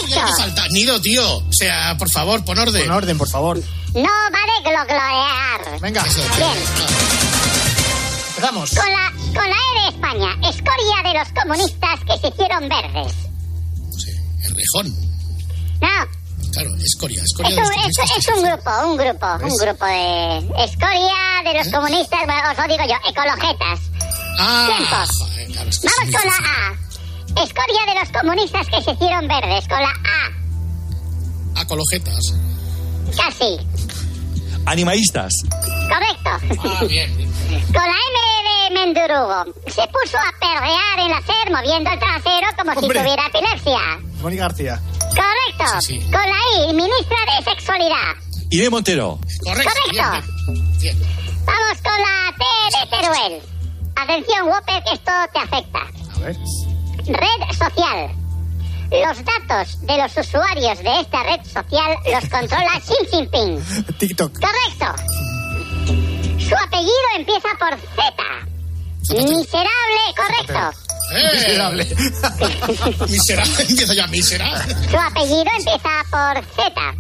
[0.09, 0.67] Ya te falta.
[0.71, 1.37] Nido, tío.
[1.37, 2.83] O sea, por favor, pon orden.
[2.83, 3.57] Con orden, por favor.
[3.93, 5.79] No vale glogloear.
[5.81, 6.03] Venga.
[6.03, 7.06] Bien.
[8.37, 8.69] Empezamos.
[8.69, 10.29] Con la, con la E de España.
[10.47, 13.13] Escoria de los comunistas que se hicieron verdes.
[14.43, 14.95] El rejón.
[15.81, 16.17] No,
[16.53, 18.17] Claro, escoria, escoria Es de un, los es, comunistas.
[18.17, 22.63] es un grupo, un grupo, un grupo de escoria de los comunistas, bueno, os lo
[22.63, 23.79] digo yo, ecologetas.
[24.39, 25.09] Ah, Tiempos.
[25.19, 27.43] joder, claro, es que Vamos con la A.
[27.43, 31.61] Escoria de los comunistas que se hicieron verdes, con la A.
[31.61, 32.33] Acologetas.
[33.15, 33.57] Casi.
[34.65, 35.33] Animalistas.
[35.87, 36.59] Correcto.
[36.63, 37.13] Ah, bien.
[37.73, 39.45] Con la M de Mendurugo.
[39.67, 43.99] Se puso a perrear en la SER moviendo el trasero como si tuviera epilepsia.
[44.21, 44.81] Mónica García.
[45.09, 45.81] Correcto.
[45.81, 46.11] Sí, sí.
[46.11, 48.15] Con la I, ministra de Sexualidad.
[48.49, 49.19] Irene Montero.
[49.43, 49.71] Correcto.
[49.73, 50.27] Correcto.
[51.45, 53.41] Vamos con la T de Teruel.
[53.95, 55.79] Atención, Whopper, que esto te afecta.
[56.15, 56.35] A ver.
[57.07, 58.11] Red social.
[58.89, 63.61] Los datos de los usuarios de esta red social los controla Xi Jinping.
[63.97, 64.33] TikTok.
[64.39, 65.03] Correcto.
[66.47, 68.23] Su apellido empieza por Z.
[69.09, 70.79] Miserable, correcto.
[71.13, 71.85] Miserable.
[73.09, 73.63] miserable.
[73.69, 74.75] Empieza ya, miserable.
[74.89, 76.93] Su apellido empieza por Z.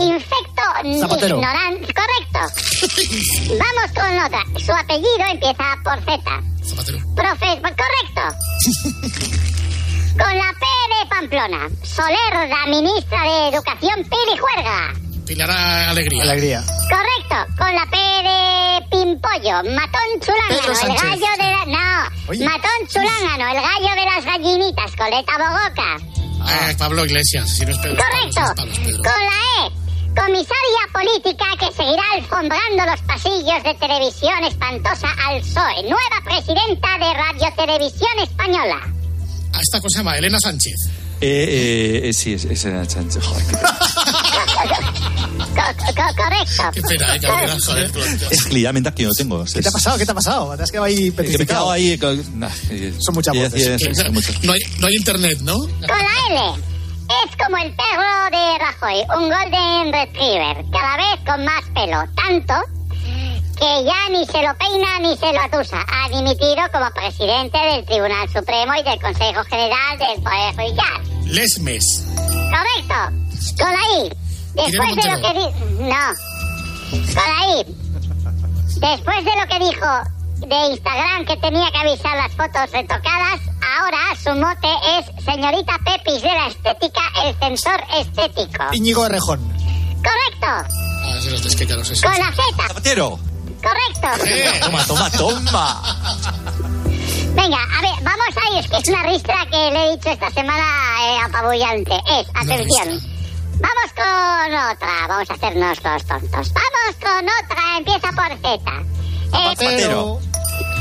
[0.00, 0.62] Infecto
[1.00, 1.36] Zapatero.
[1.36, 1.94] ignorante.
[1.94, 2.40] Correcto.
[3.50, 4.42] Vamos con otra.
[4.64, 6.42] Su apellido empieza por Z.
[7.14, 8.36] Profe correcto.
[10.12, 11.68] Con la P de Pamplona.
[11.82, 14.92] Soler, la ministra de Educación, Pili Juerga.
[15.32, 16.22] Pilar Alegría.
[16.24, 16.62] Alegría.
[16.90, 17.54] Correcto.
[17.56, 19.64] Con la P de Pimpollo.
[19.72, 21.02] Matón Chulángano, Pedro el Sánchez.
[21.02, 21.64] gallo de la...
[21.64, 22.28] No.
[22.28, 22.44] Oye.
[22.44, 24.92] Matón Chulángano, el gallo de las gallinitas.
[24.94, 25.96] Coleta Bogoca.
[26.42, 27.48] Ah, Pablo Iglesias.
[27.48, 27.96] Si no es Pedro.
[27.96, 28.62] Correcto.
[28.62, 29.72] Con la E.
[30.14, 35.82] Comisaria política que seguirá alfombrando los pasillos de televisión espantosa al PSOE.
[35.84, 38.80] Nueva presidenta de Radio Televisión Española.
[39.54, 40.90] Ah, esta cosa se llama Elena Sánchez.
[41.24, 43.24] Eh, eh, sí, es, es Elena Sánchez.
[43.24, 43.56] Joder, qué
[45.52, 46.62] Co- co- correcto.
[46.72, 47.90] Qué pena, eh, final, joder.
[48.30, 49.44] Es que ya mental que yo no tengo.
[49.44, 49.98] ¿Qué te ha pasado?
[49.98, 50.56] ¿Qué te ha pasado?
[50.56, 51.46] Te has quedado ahí Que me he petrificado.
[51.66, 51.98] quedado ahí.
[51.98, 53.96] con- nah, eh, Son muchas ya voces.
[53.96, 54.42] son muchas.
[54.42, 55.58] No hay, no hay internet, ¿no?
[55.58, 56.62] Con la L.
[57.26, 62.02] Es como el perro de Rajoy, un Golden Retriever, cada vez con más pelo.
[62.16, 62.54] Tanto
[63.62, 65.84] que ya ni se lo peina ni se lo atusa.
[65.86, 71.26] Ha dimitido como presidente del Tribunal Supremo y del Consejo General del Poder Judicial.
[71.26, 72.04] Lesmes.
[72.26, 72.98] Correcto.
[73.62, 74.12] Con la I.
[74.54, 75.46] Después de lo que di...
[75.78, 76.06] No.
[77.14, 77.64] Con la I.
[78.80, 79.86] Después de lo que dijo
[80.38, 83.40] de Instagram que tenía que avisar las fotos retocadas,
[83.78, 88.64] ahora su mote es señorita Pepis de la estética, el censor estético.
[88.72, 89.38] Íñigo Errejón.
[90.02, 90.74] Correcto.
[91.04, 92.02] Ah, sí, los.
[92.02, 92.66] Con la Z.
[92.66, 93.31] Zapatero.
[93.62, 94.08] Correcto.
[94.64, 95.82] Toma, toma, toma.
[97.34, 98.64] Venga, a ver, vamos a ir.
[98.64, 100.64] Es que es una ristra que le he dicho esta semana
[101.00, 101.94] eh, apabullante.
[101.94, 103.00] Es, atención.
[103.60, 105.06] Vamos con otra.
[105.08, 106.52] Vamos a hacernos los tontos.
[106.52, 107.78] Vamos con otra.
[107.78, 108.60] Empieza por Z.
[109.32, 110.18] Eh, Zapatero.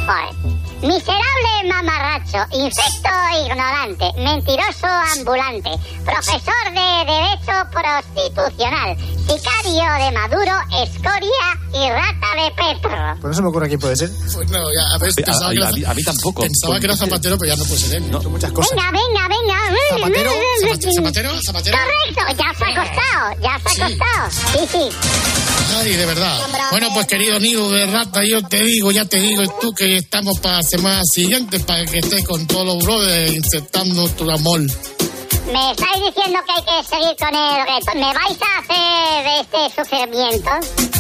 [0.06, 0.61] Joder.
[0.82, 3.10] Miserable mamarracho, infecto
[3.46, 5.70] ignorante, mentiroso ambulante,
[6.04, 12.98] profesor de Derecho Prostitucional, sicario de Maduro, escoria y rata de Petro.
[13.22, 14.10] Pues no se me ocurre quién puede ser.
[14.34, 16.42] Pues no, ya, a, ver, A- a- mí- a mí tampoco.
[16.42, 18.12] pensaba que era Zapatero, pero ya no puede ser él.
[18.12, 18.72] Son muchas cosas.
[18.72, 19.58] Venga, venga, venga.
[20.00, 21.78] Zapatero, Zapatero, Zapatero, Zapatero.
[21.78, 24.30] Correcto, ya se ha acostado, ya se ha acostado.
[24.32, 24.98] Sí, sí.
[25.74, 26.38] Ay, de verdad.
[26.72, 30.38] Bueno, pues querido nido de rata, yo te digo, ya te digo, tú que estamos
[30.40, 34.62] para la semana siguiente para que estés con todos los brothers insertando tu amor.
[34.62, 37.92] Me estáis diciendo que hay que seguir con reto.
[37.96, 40.91] ¿Me vais a hacer este sufrimiento?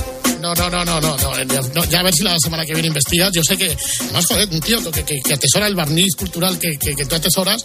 [0.41, 2.88] No, no, no, no, no, no, no, ya a ver si la semana que viene
[2.88, 3.32] investigas.
[3.32, 6.77] Yo sé que, además, joder, un tío que, que, que atesora el barniz cultural que,
[6.80, 7.63] que, que tú atesoras,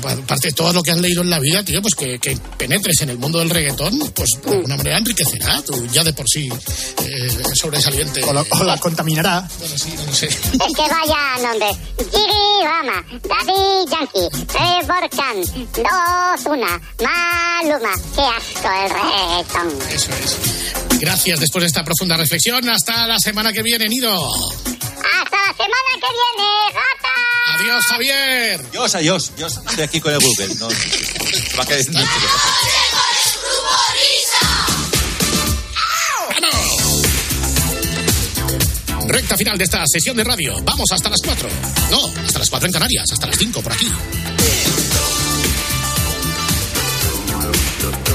[0.00, 2.36] pa- aparte de todo lo que has leído en la vida, tío, pues que, que
[2.56, 6.26] penetres en el mundo del reggaetón, pues de alguna manera enriquecerá, tú ya de por
[6.28, 6.48] sí
[7.04, 8.22] eh, sobresaliente.
[8.24, 9.48] O, la- o la contaminará.
[9.58, 10.26] Bueno, sí, no lo sé.
[10.26, 10.36] Es
[10.76, 11.76] que vaya nombres.
[11.98, 15.40] Gigi Rama, Daddy Yankee, Trevor Khan,
[15.74, 17.94] Dozuna, Maluma.
[18.14, 19.90] Qué asco el reggaetón.
[19.92, 20.36] Eso es.
[21.00, 22.68] Gracias después de esta profunda reflexión.
[22.68, 24.14] Hasta la semana que viene, Nido.
[24.14, 27.14] Hasta la semana que viene, gata.
[27.54, 28.70] Adiós, Javier.
[28.70, 29.32] Dios, adiós.
[29.36, 30.54] Yo estoy aquí con el Google.
[30.56, 30.68] No,
[31.58, 31.86] va a caer.
[39.06, 40.56] Recta final de esta sesión de radio.
[40.64, 41.48] Vamos hasta las 4.
[41.90, 43.88] No, hasta las 4 en Canarias, hasta las 5 por aquí.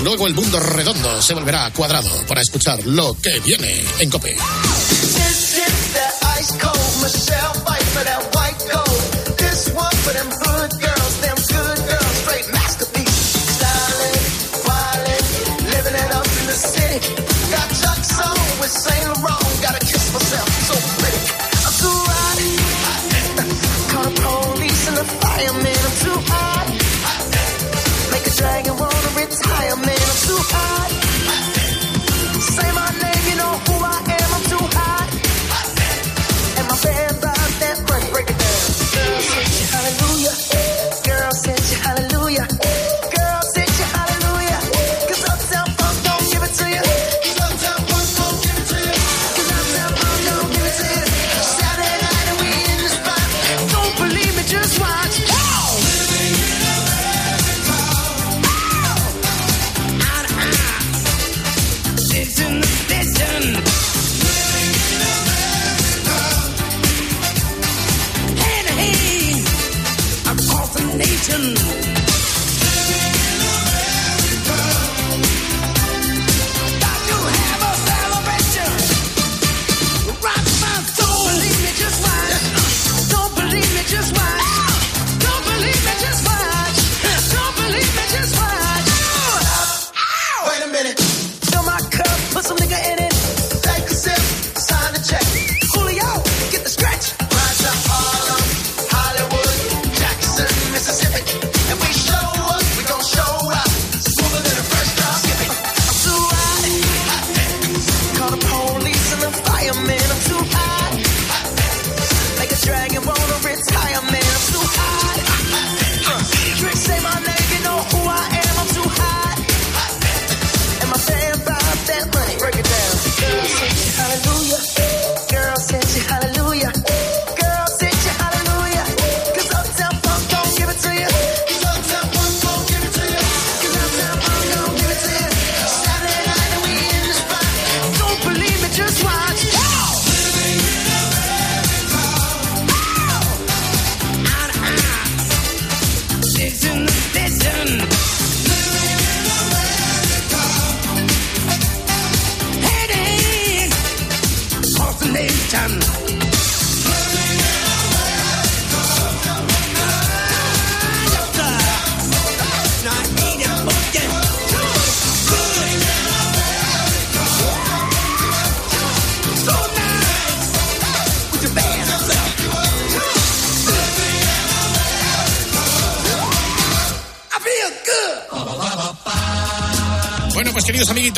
[0.04, 4.36] Luego el mundo redondo se volverá cuadrado para escuchar lo que viene en Cope.
[29.30, 29.90] hips higher, man.
[29.90, 30.89] I'm too high.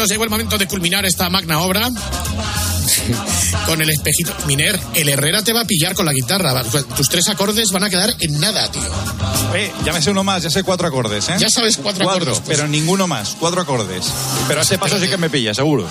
[0.01, 1.89] Pues amiguitos, llegó el momento de culminar esta magna obra.
[3.65, 4.33] con el espejito.
[4.47, 6.63] Miner, el Herrera te va a pillar con la guitarra.
[6.63, 8.81] Tus tres acordes van a quedar en nada, tío.
[9.53, 11.35] Eh, ya me sé uno más, ya sé cuatro acordes, ¿eh?
[11.37, 12.57] Ya sabes cuatro acordes, pues.
[12.57, 14.05] pero ninguno más, cuatro acordes.
[14.47, 15.87] Pero a ese paso sí que me pilla, seguro.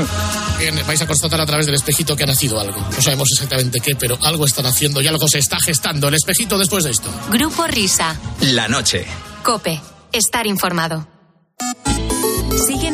[0.58, 2.80] Bien, vais a constatar a través del espejito que ha nacido algo.
[2.80, 6.08] No sabemos exactamente qué, pero algo están haciendo y algo se está gestando.
[6.08, 7.08] El espejito después de esto.
[7.30, 8.16] Grupo Risa.
[8.40, 9.06] La noche.
[9.42, 9.80] Cope.
[10.12, 11.13] Estar informado.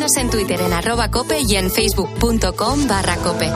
[0.00, 3.52] Síguenos en Twitter en arroba cope y en facebook.com barra cope.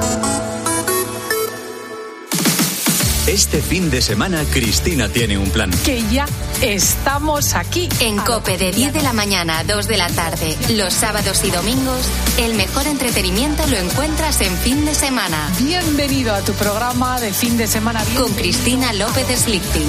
[3.27, 5.71] Este fin de semana Cristina tiene un plan.
[5.87, 6.27] Que ya
[6.61, 7.89] estamos aquí.
[8.01, 11.51] En Cope de 10 de la mañana a 2 de la tarde, los sábados y
[11.51, 15.51] domingos, el mejor entretenimiento lo encuentras en fin de semana.
[15.59, 18.05] Bienvenido a tu programa de fin de semana.
[18.19, 19.89] Con Cristina López Slichting.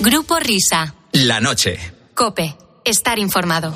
[0.00, 0.94] Grupo Risa.
[1.12, 1.78] La noche.
[2.14, 2.56] Cope.
[2.82, 3.74] Estar informado.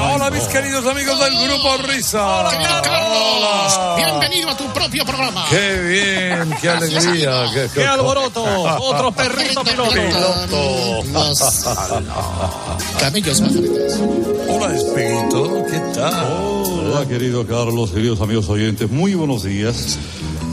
[0.00, 2.48] Hola, mis queridos amigos del Grupo Risa.
[2.50, 5.46] Querido Carlos, bienvenido a tu propio programa.
[5.48, 7.44] Qué bien, qué alegría.
[7.54, 8.44] Qué, ¡Qué alboroto!
[8.44, 9.94] Otro perrito piloto.
[12.98, 14.00] Camellos majadetes.
[14.48, 16.26] Hola, Espiguito, ¿qué tal?
[16.32, 19.98] Hola, querido Carlos, queridos amigos oyentes, muy buenos días.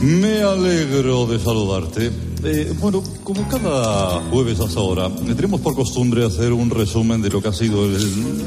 [0.02, 2.10] Me alegro de saludarte.
[2.44, 7.40] Eh, bueno, como cada jueves hasta ahora, tenemos por costumbre hacer un resumen de lo
[7.42, 7.94] que ha sido el,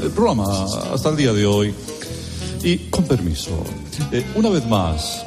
[0.02, 0.44] el programa
[0.92, 1.74] hasta el día de hoy.
[2.62, 3.50] Y con permiso,
[4.12, 5.22] eh, una vez más,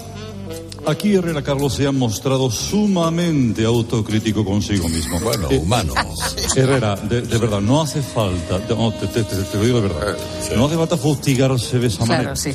[0.88, 5.20] aquí Herrera Carlos se ha mostrado sumamente autocrítico consigo mismo.
[5.20, 5.94] Bueno, Eh, humano.
[6.56, 9.88] Herrera, de, de verdad, no hace falta, no, te, te- te- te lo digo de
[9.90, 10.18] verdad,
[10.56, 12.36] no hace falta fustigarse de esa manera.
[12.36, 12.52] sí.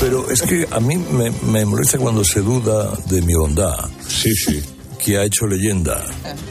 [0.00, 3.76] Pero es que a mí me, me molesta cuando se duda de mi bondad.
[4.08, 4.62] Sí, sí.
[5.02, 6.04] Que ha hecho leyenda.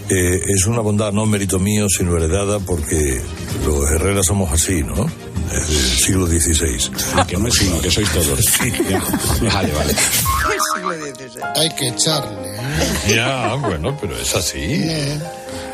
[0.10, 3.22] Eh, es una bondad no mérito mío, sino heredada porque
[3.66, 5.06] los Herreras somos así, ¿no?
[5.52, 7.26] Desde el siglo XVI.
[7.28, 8.40] Que no es sino que sois todos.
[8.62, 8.72] Sí,
[9.54, 9.96] Vale, vale.
[11.56, 12.56] Hay que echarle.
[12.56, 13.16] ¿eh?
[13.16, 14.60] Ya, bueno, pero es así.
[14.60, 15.20] Eh,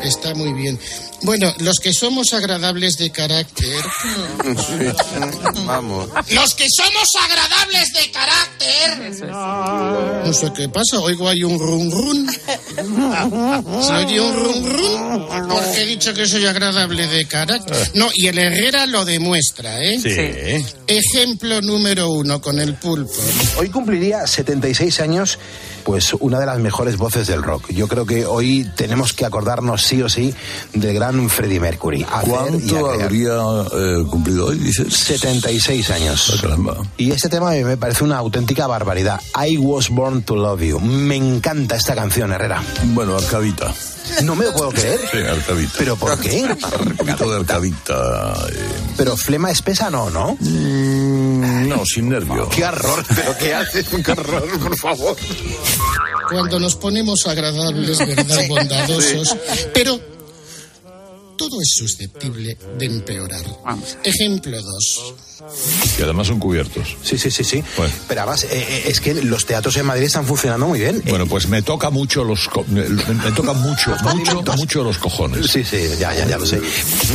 [0.02, 0.78] Está muy bien.
[1.22, 3.82] Bueno, los que somos agradables de carácter.
[5.66, 6.08] Vamos.
[6.30, 9.26] Los que somos agradables de carácter.
[10.24, 12.30] No sé qué pasa, oigo hay un run run.
[13.82, 15.48] ¿Se oye un run run?
[15.48, 17.90] Porque he dicho que soy agradable de carácter.
[17.94, 19.98] No, y el Herrera lo demuestra, ¿eh?
[20.00, 20.64] Sí.
[20.86, 23.12] Ejemplo número uno con el pulpo.
[23.56, 25.38] Hoy cumpliría 76 años,
[25.84, 27.70] pues una de las mejores voces del rock.
[27.70, 30.34] Yo creo que hoy tenemos que acordarnos sí o sí
[30.72, 32.04] del gran Freddie Mercury.
[32.04, 33.36] ¿Cuánto habría
[33.72, 34.92] eh, cumplido hoy, dices?
[34.94, 36.32] 76 años.
[36.34, 36.76] Ah, caramba.
[36.96, 39.20] Y este tema a mí me parece una auténtica barbaridad.
[39.48, 40.78] I was born to love you.
[40.80, 42.62] Me encanta esta canción, Herrera.
[42.94, 43.72] Bueno, Arcadita.
[44.24, 44.98] No me lo puedo creer.
[45.10, 45.72] Sí, Arcadita.
[45.78, 46.42] ¿Pero por qué?
[46.42, 48.34] Un poquito de Arcadita.
[48.50, 50.36] eh, Pero flema espesa no, ¿no?
[50.40, 51.07] mm,
[51.68, 52.48] no, sin nervio.
[52.48, 55.16] Qué horror, pero qué haces, qué horror, por favor.
[56.30, 58.48] Cuando nos ponemos agradables, ¿verdad?
[58.48, 59.36] Bondadosos.
[59.72, 60.00] Pero
[61.48, 63.44] todo es susceptible de empeorar.
[64.04, 65.14] Ejemplo 2.
[65.96, 66.96] Que además son cubiertos.
[67.02, 67.64] Sí, sí, sí, sí.
[68.06, 71.02] Pero además, eh, eh, es que los teatros en Madrid están funcionando muy bien.
[71.08, 75.50] Bueno, pues me toca mucho los co- me, me toca mucho, mucho, mucho los cojones.
[75.50, 76.60] Sí, sí, ya, ya, ya lo sé.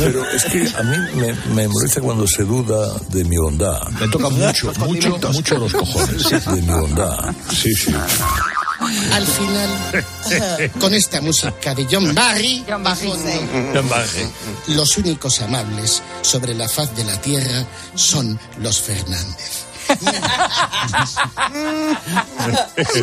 [0.00, 3.80] Pero es que a mí me, me molesta cuando se duda de mi bondad.
[4.00, 7.32] Me toca mucho, mucho, mucho los cojones de mi bondad.
[7.50, 7.92] Sí, sí.
[9.12, 14.28] Al final, con esta música de John Barry, John Barry.
[14.68, 17.64] los únicos amables sobre la faz de la tierra
[17.94, 19.64] son los Fernández.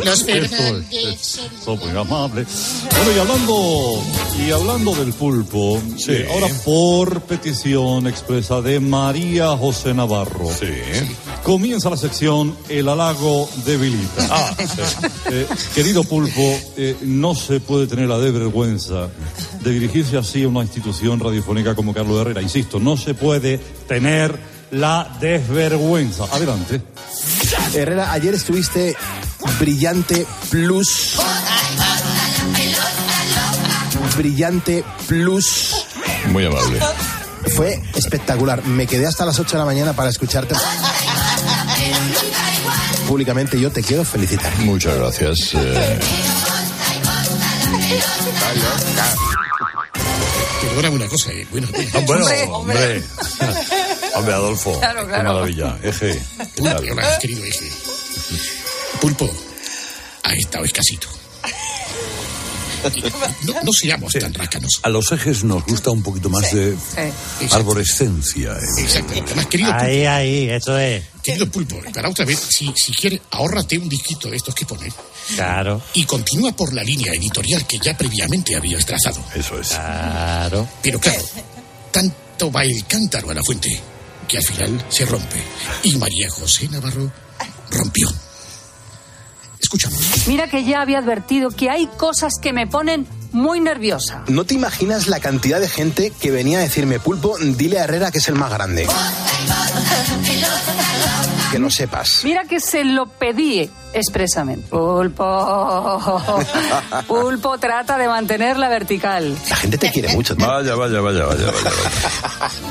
[0.05, 1.39] Los Fernández.
[1.63, 2.47] Son muy amables.
[2.95, 4.03] Bueno, y hablando,
[4.39, 10.49] y hablando del pulpo, eh, ahora por petición expresa de María José Navarro,
[11.43, 14.27] comienza la sección El halago debilita.
[14.29, 14.55] Ah,
[15.31, 16.41] Eh, querido pulpo,
[16.75, 19.07] eh, no se puede tener la desvergüenza
[19.63, 22.41] de dirigirse así a una institución radiofónica como Carlos Herrera.
[22.41, 24.37] Insisto, no se puede tener
[24.71, 26.25] la desvergüenza.
[26.31, 26.81] Adelante.
[27.73, 28.95] Herrera, ayer estuviste
[29.59, 31.17] brillante plus.
[34.17, 35.85] Brillante plus.
[36.29, 36.79] Muy amable.
[37.55, 38.63] Fue espectacular.
[38.65, 40.55] Me quedé hasta las 8 de la mañana para escucharte.
[43.07, 44.51] Públicamente yo te quiero felicitar.
[44.59, 45.53] Muchas gracias.
[45.55, 45.99] eh,
[50.61, 51.89] Perdóname una cosa, eh, bueno, bueno,
[52.23, 53.03] Hombre, hombre.
[54.15, 54.77] Hombre, Adolfo.
[54.79, 55.33] Claro, Qué claro.
[55.33, 55.77] maravilla.
[55.83, 56.21] Eje.
[56.55, 56.89] ¿qué tal?
[56.91, 57.69] Hola, querido eje.
[58.99, 59.29] Pulpo,
[60.23, 61.07] ha estado escasito.
[63.43, 64.79] No, no seamos tan rácanos.
[64.81, 67.55] A los ejes nos gusta un poquito más de Exacto.
[67.55, 68.53] arborescencia.
[68.53, 68.81] eh.
[68.83, 69.31] Exactamente.
[69.31, 71.03] Además, querido Ahí, Pulpo, ahí, eso es.
[71.21, 74.91] querido Pulpo, para otra vez, si, si quiere, ahórrate un disquito de estos que pone
[75.35, 75.79] Claro.
[75.93, 79.23] y continúa por la línea editorial que ya previamente habías trazado.
[79.35, 79.67] Eso es.
[79.69, 80.67] Claro.
[80.81, 81.21] Pero claro,
[81.91, 83.79] tanto va el cántaro a la fuente
[84.31, 85.43] que al final se rompe.
[85.83, 87.11] Y María José Navarro
[87.69, 88.09] rompió.
[89.59, 89.97] Escúchame.
[90.25, 94.23] Mira que ya había advertido que hay cosas que me ponen muy nerviosa.
[94.29, 98.09] No te imaginas la cantidad de gente que venía a decirme, Pulpo, dile a Herrera
[98.09, 98.87] que es el más grande.
[101.51, 102.21] Que lo sepas.
[102.23, 104.69] Mira que se lo pedí expresamente.
[104.69, 105.23] Pulpo.
[107.07, 109.35] Pulpo trata de mantener la vertical.
[109.49, 110.35] La gente te quiere mucho.
[110.35, 110.47] tío.
[110.47, 111.51] Vaya, vaya, vaya, vaya.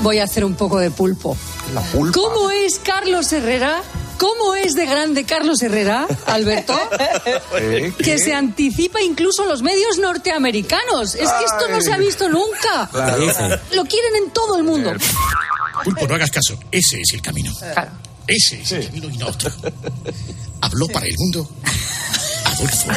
[0.03, 1.37] Voy a hacer un poco de pulpo.
[1.74, 2.18] La pulpa.
[2.18, 3.83] ¿Cómo es Carlos Herrera?
[4.18, 6.78] ¿Cómo es de grande Carlos Herrera, Alberto?
[7.59, 7.93] ¿Eh?
[7.99, 11.14] Que se anticipa incluso a los medios norteamericanos.
[11.14, 12.89] Es que esto no se ha visto nunca.
[12.91, 13.26] Claro.
[13.74, 14.93] Lo quieren en todo el mundo.
[15.85, 16.59] Pulpo, no hagas caso.
[16.70, 17.53] Ese es el camino.
[17.59, 17.91] Claro.
[18.31, 19.51] Ese es el camino y no otro.
[20.61, 21.51] Habló para el mundo
[22.45, 22.89] Adolfo.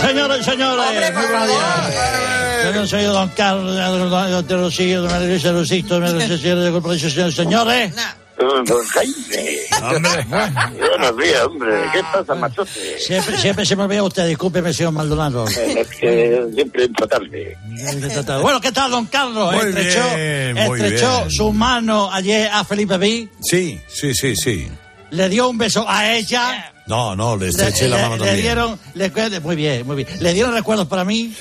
[0.00, 2.74] Señores y señores, muy buenos días.
[2.74, 7.92] Yo soy don Carlos de los hijos de María de de Corporación, señores.
[8.64, 9.58] Don Jaime.
[9.82, 10.26] Hombre.
[10.28, 11.74] Buenos días, hombre.
[11.92, 12.98] ¿Qué pasa, machote?
[12.98, 15.46] Siempre, siempre se me olvida usted, discúlpeme, señor Maldonado.
[15.48, 17.56] Es que siempre entro tarde.
[18.42, 19.54] Bueno, ¿qué tal, don Carlos?
[19.54, 21.30] Muy estrechó bien, muy estrechó bien.
[21.30, 23.28] su mano ayer a Felipe B.
[23.42, 24.68] Sí, sí, sí, sí.
[25.10, 26.72] Le dio un beso a ella.
[26.86, 28.42] No, no, le estreché la Le- mano le también.
[28.42, 30.08] dieron, le- muy bien, muy bien.
[30.20, 31.34] Le dieron recuerdos para mí.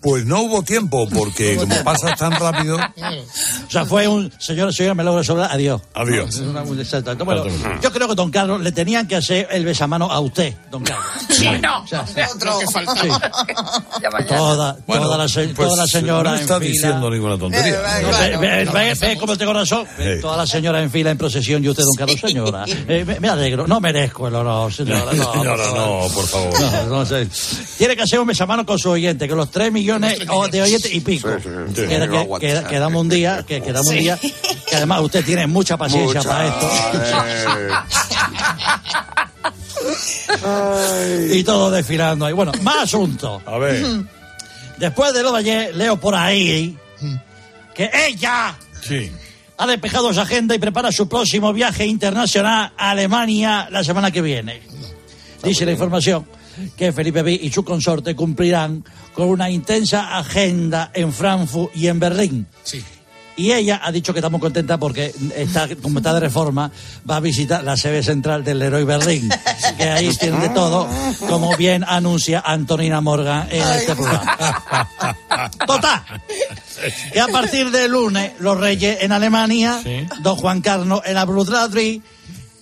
[0.00, 2.76] Pues no hubo tiempo, porque como pasa tan rápido.
[2.76, 5.80] O sea, fue un señor, señora, me logro sobrar, adiós.
[5.94, 6.34] Adiós.
[6.34, 7.14] Es una muy exacta.
[7.14, 7.44] Bueno,
[7.82, 11.04] yo creo que don Carlos le tenían que hacer el besamano a usted, don Carlos.
[11.28, 11.82] Sí, no.
[11.82, 12.04] O sea,
[12.44, 13.20] Lo que faltaba.
[14.26, 16.70] toda, toda, la, se- pues, toda la señora no en está fila.
[16.72, 17.80] diciendo ninguna tontería.
[18.02, 19.86] No, ve, ve- ve- ve cómo tengo razón.
[19.98, 20.20] Sí.
[20.20, 22.64] Toda la señora en fila en procesión y usted, don Carlos, señora.
[22.68, 23.66] Eh, me, me alegro.
[23.66, 25.12] No merezco el honor, señora.
[25.14, 26.02] No, No, por no, favor.
[26.08, 26.60] no, por favor.
[26.60, 27.28] No, no sé.
[27.78, 30.92] Tiene que hacer un besamano con su oyente, que los tres millones o- de oyentes
[30.94, 31.28] y pico.
[31.36, 31.82] Sí, sí, sí.
[31.86, 34.18] Queda- que- queda- quedamos un día, que quedamos un día,
[34.68, 36.30] que además usted tiene mucha paciencia Mucha.
[36.30, 36.70] para esto.
[41.32, 42.32] Y todo desfilando ahí.
[42.32, 43.42] Bueno, más asuntos.
[43.46, 43.84] A ver.
[44.78, 46.76] Después de lo de ayer, leo por ahí
[47.74, 49.10] que ella Sí.
[49.58, 54.22] ha despejado su agenda y prepara su próximo viaje internacional a Alemania la semana que
[54.22, 54.62] viene.
[55.42, 56.26] Dice la información
[56.76, 58.84] que Felipe B y su consorte cumplirán
[59.14, 62.46] con una intensa agenda en Frankfurt y en Berlín.
[62.62, 62.84] Sí.
[63.36, 66.70] Y ella ha dicho que está muy contenta porque está, como está de reforma,
[67.08, 69.28] va a visitar la sede central del Leroy Berlín,
[69.76, 70.88] que ahí tienen de todo,
[71.28, 74.38] como bien anuncia Antonina Morgan en este programa.
[75.66, 76.02] Total,
[77.12, 79.82] que a partir del lunes, los reyes en Alemania,
[80.20, 82.00] don Juan Carlos en la Brutradri,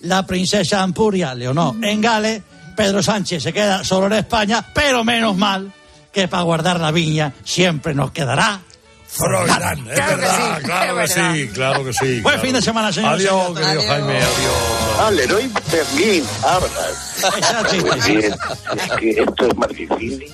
[0.01, 2.41] la princesa Ampuria, Leonor, en Gales,
[2.75, 5.71] Pedro Sánchez se queda solo en España, pero menos mal
[6.13, 8.61] que para guardar la viña siempre nos quedará
[9.07, 11.99] Froilán, es Claro que sí, claro que sí, claro que sí.
[12.21, 12.41] Buen claro.
[12.41, 13.19] fin de semana, señores.
[13.27, 13.59] Adiós, Adiós.
[13.67, 14.53] querido Jaime, adiós.
[14.99, 17.73] Ah, Leroy Berlín, Arras.
[17.79, 18.33] Muy bien.
[18.33, 20.33] Es que esto es más difícil.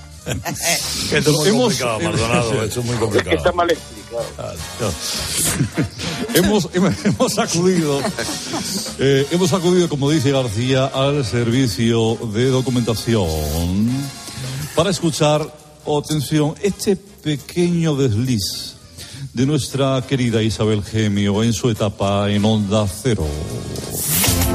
[1.10, 3.36] Que esto es muy Hemos- complicado, Maldonado, esto es muy Es que complicado.
[3.38, 4.94] está mal explicado.
[6.36, 8.02] hemos, hemos, hemos acudido,
[9.00, 13.28] eh, hemos acudido, como dice García, al servicio de documentación
[14.76, 15.46] para escuchar,
[15.90, 18.76] oh, atención, este pequeño desliz
[19.34, 23.28] de nuestra querida Isabel Gemio en su etapa en Onda Cero.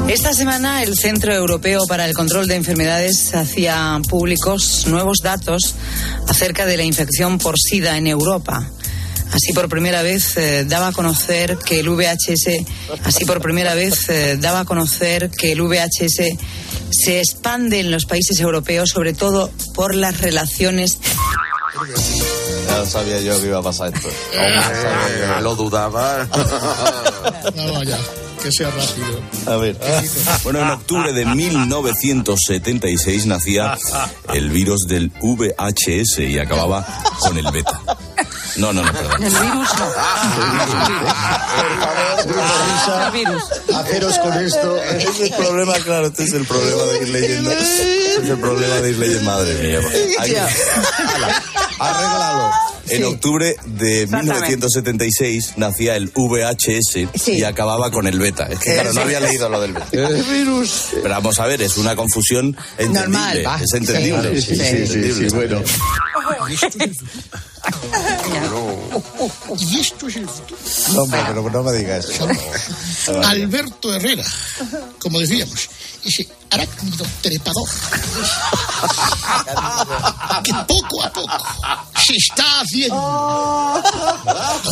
[0.07, 5.75] Esta semana el Centro Europeo para el Control de Enfermedades hacía públicos nuevos datos
[6.27, 8.71] acerca de la infección por SIDA en Europa.
[9.33, 12.65] Así por primera vez eh, daba a conocer que el VHS,
[13.03, 16.37] así por primera vez eh, daba a conocer que el VHS
[16.95, 20.97] se expande en los países europeos, sobre todo por las relaciones
[22.67, 24.07] Ya sabía yo que iba a pasar esto.
[24.33, 26.27] Eh, Lo dudaba.
[27.55, 27.97] No, vaya,
[28.41, 29.19] que sea rápido.
[29.47, 29.77] A ver.
[30.43, 33.77] Bueno, en octubre de 1976 nacía
[34.33, 36.85] el virus del VHS y acababa
[37.19, 37.81] con el beta.
[38.57, 39.23] No, no, no, perdón.
[39.23, 39.85] El virus no.
[43.05, 43.43] El virus.
[43.75, 44.77] Haceros con esto.
[44.77, 47.51] Este es el problema, claro, este es el problema de ir leyendo.
[47.51, 49.79] Este es el problema de ir leyendo, madre mía.
[50.19, 50.35] Ahí-
[52.89, 54.47] En octubre de Exactamente.
[54.47, 58.45] 1976 nacía el VHS y acababa con el beta.
[58.47, 60.09] Es que claro, no había leído lo del beta.
[60.31, 60.89] virus.
[60.93, 63.43] Pero vamos a ver, es una confusión entendible.
[63.43, 63.61] Normal.
[63.63, 64.41] Es entendible.
[64.41, 65.61] Sí, sí, sí, bueno.
[69.57, 70.59] Y esto es el futuro.
[70.93, 72.27] No, hombre, pero no me digas eso.
[73.23, 74.25] Alberto Herrera,
[74.99, 75.69] como decíamos,
[76.05, 77.69] ese arácnido trepador
[80.43, 81.37] que poco a poco
[82.05, 83.83] se está haciendo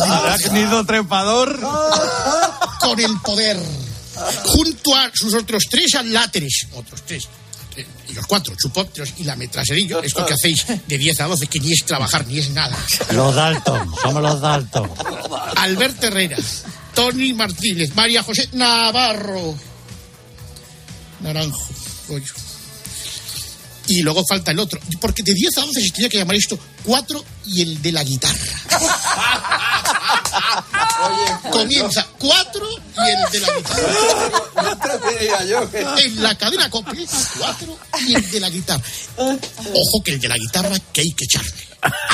[0.00, 1.60] Arácnido trepador.
[2.80, 3.58] con el poder
[4.44, 7.28] junto a sus otros tres aláteres, otros tres,
[8.08, 11.58] y los cuatro chupópteros y la metraserillo, esto que hacéis de 10 a 12, que
[11.58, 12.76] ni es trabajar ni es nada.
[13.10, 14.88] Los Dalton, somos los Dalton.
[15.56, 16.36] Alberto Herrera,
[16.94, 19.56] Tony Martínez, María José Navarro,
[21.20, 21.68] Naranjo,
[22.08, 22.32] Goyo.
[23.86, 26.58] Y luego falta el otro, porque de 10 a 11 se tenía que llamar esto
[26.84, 28.34] 4 y el de la guitarra.
[31.50, 33.88] Comienza 4 y el de la guitarra.
[35.98, 37.06] En la cadena Cople,
[37.38, 38.82] 4 y el de la guitarra.
[39.16, 41.52] Ojo que el de la guitarra que hay que echarle.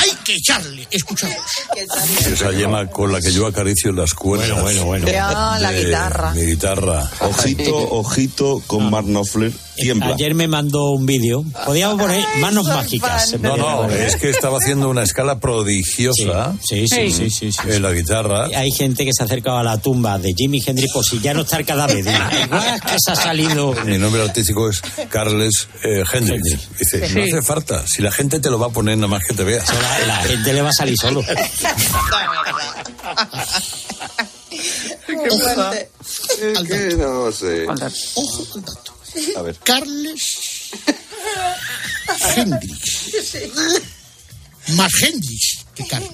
[0.02, 0.86] Hay que echarle.
[0.90, 1.36] Escuchamos.
[2.26, 4.60] Esa yema con la que yo acaricio las cuerdas.
[4.62, 5.58] Bueno, bueno, bueno.
[5.60, 6.32] La guitarra.
[6.34, 7.10] Mi guitarra.
[7.20, 9.52] Ojito, ojito con Mark Knopfler.
[9.76, 10.14] Tiembla.
[10.14, 11.42] Ayer me mandó un vídeo.
[11.64, 13.38] Podíamos poner manos mágicas.
[13.40, 17.82] No, no, es que estaba haciendo una escala prodigiosa Sí, sí, sí, sí, sí, en
[17.82, 18.46] la guitarra.
[18.54, 21.32] Hay gente que se ha acercado a la tumba de Jimi Hendrix por si ya
[21.32, 21.98] no está el cadáver.
[22.00, 23.74] Igual es que se ha salido.
[23.86, 26.68] Mi nombre artístico es Carles eh, Hendrix.
[26.78, 27.14] Dice, Sí.
[27.14, 27.82] no hace falta.
[27.86, 29.62] Si la gente te lo va a poner nada más que te vea.
[30.06, 31.20] La, gente le va a salir solo.
[35.30, 37.66] Ojo, Es que no sé.
[38.14, 38.94] ojo al dato.
[39.36, 39.56] A ver.
[39.64, 40.70] Carles
[42.36, 43.10] Hendrix.
[44.76, 46.10] Más Hendrix que Carles.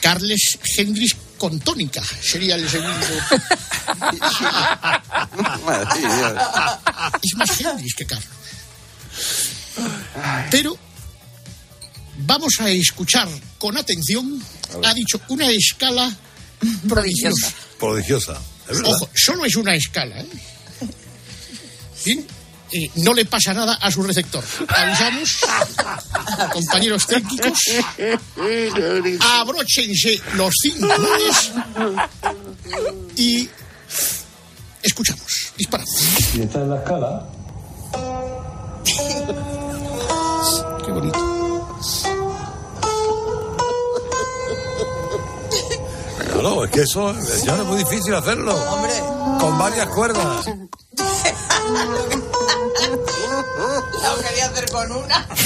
[0.00, 3.06] Carles Hendrix con tónica sería el segundo.
[7.22, 8.28] Es más Hendrix que Carlos.
[10.50, 10.76] Pero
[12.22, 14.42] vamos a escuchar con atención.
[14.84, 16.14] Ha dicho una escala
[16.88, 17.52] prodigiosa.
[17.78, 18.40] Prodigiosa.
[18.68, 18.80] Es.
[18.84, 20.20] Ojo, solo es una escala.
[20.20, 20.28] ¿eh?
[22.04, 22.26] Bien,
[22.72, 24.44] eh, no le pasa nada a su receptor.
[24.68, 25.38] Avisamos,
[26.52, 27.58] compañeros técnicos,
[29.20, 31.52] abróchense los cinturones
[33.16, 33.48] y
[34.82, 35.52] escuchamos.
[35.58, 36.02] Disparamos.
[36.34, 37.28] Y está en la escala.
[40.84, 41.29] Qué bonito.
[46.40, 47.14] Claro, es que eso
[47.44, 48.54] ya no es muy difícil hacerlo.
[49.38, 50.46] Con varias cuerdas.
[54.02, 55.26] Lo quería hacer con una.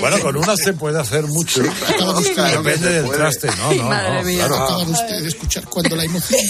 [0.00, 1.62] Bueno, con una se puede hacer mucho.
[1.88, 3.72] Acaban ustedes- Depende del traste, ¿no?
[3.74, 4.46] no, Madre no, mía.
[4.46, 4.64] claro.
[4.64, 6.40] Acaban ustedes de escuchar cuando la emoción.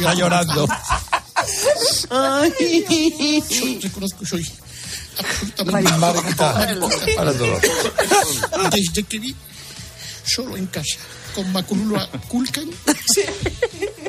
[0.00, 0.66] Está llorando.
[2.06, 4.52] Yo reconozco que soy
[5.18, 6.52] absolutamente maricota.
[7.16, 7.60] Para el dolor.
[8.72, 9.36] Desde que vi
[10.26, 10.98] solo en casa
[11.34, 12.70] con Maculula Kulkan,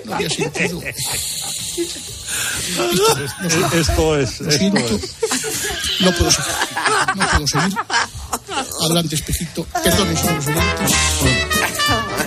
[0.05, 0.81] no había sentido.
[3.73, 4.39] Esto es.
[4.39, 4.79] Lo Esto siento.
[4.79, 5.15] es.
[5.99, 6.53] No puedo seguir.
[7.15, 7.77] No puedo seguir.
[8.85, 9.65] Adelante, espejito.
[9.83, 10.91] Perdón, son los oyentes.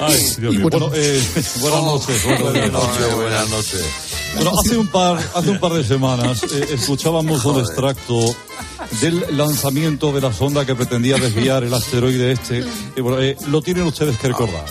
[0.01, 0.69] Ay, Dios mío.
[0.71, 1.23] Bueno, eh,
[1.61, 2.25] buenas noches.
[2.25, 3.15] Buenas noches.
[3.15, 3.85] Buenas noches.
[4.35, 8.19] Bueno, hace un par, hace un par de semanas eh, escuchábamos un extracto
[9.01, 12.65] del lanzamiento de la sonda que pretendía desviar el asteroide este.
[13.01, 14.65] Bueno, eh, lo tienen ustedes que recordar.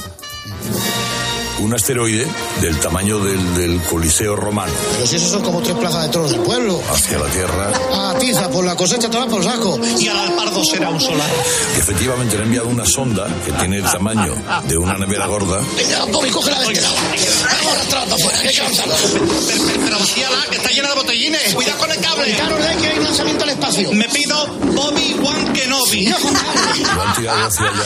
[1.59, 2.25] Un asteroide
[2.61, 6.31] del tamaño del, del Coliseo romano Pero si esos son como tres plazas de toros
[6.31, 6.81] del pueblo.
[6.91, 9.77] hacia la Tierra, Ah, tiza, por la cosecha te va por saco.
[9.99, 11.29] Y al pardo será un solar.
[11.73, 14.33] que efectivamente le ha enviado una sonda que tiene el tamaño
[14.67, 16.95] de una nevera gorda Venga, Bobby, cógela de este lado.
[16.95, 19.79] Vamos a arrastrarla para afuera, que hay que.
[19.85, 21.53] Pero vacíala, que está llena de botellines.
[21.55, 22.35] Cuidado con el cable.
[22.35, 23.91] Claro, de que hay lanzamiento al espacio.
[23.93, 26.07] Me pido Bobby Wan Kenobi.
[26.07, 27.83] lo han tirado hacia allá.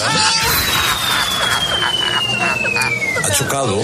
[3.24, 3.78] Ha chocado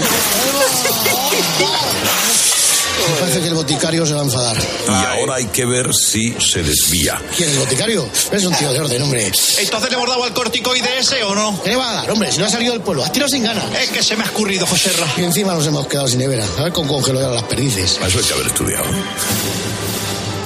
[3.08, 4.56] Me parece que el boticario se va a enfadar.
[4.86, 7.20] y ahora hay que ver si se desvía.
[7.36, 8.08] ¿Quién es el boticario?
[8.30, 9.32] Es un tío de orden, hombre.
[9.58, 11.60] ¿Entonces le hemos dado al corticoide ese o no?
[11.62, 12.30] ¿Qué le va a dar, hombre?
[12.30, 13.02] Si no ha salido del pueblo.
[13.04, 13.64] Has tirado sin ganas.
[13.80, 15.06] Es que se me ha escurrido, José Ra.
[15.16, 16.44] Y encima nos hemos quedado sin nevera.
[16.58, 17.98] A ver con congelo ya las perdices.
[18.06, 18.84] Eso hay que haber estudiado.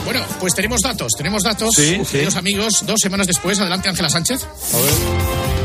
[0.05, 2.13] Bueno, pues tenemos datos, tenemos datos, Sí, sí.
[2.13, 3.59] queridos amigos, dos semanas después.
[3.59, 4.41] Adelante, Ángela Sánchez.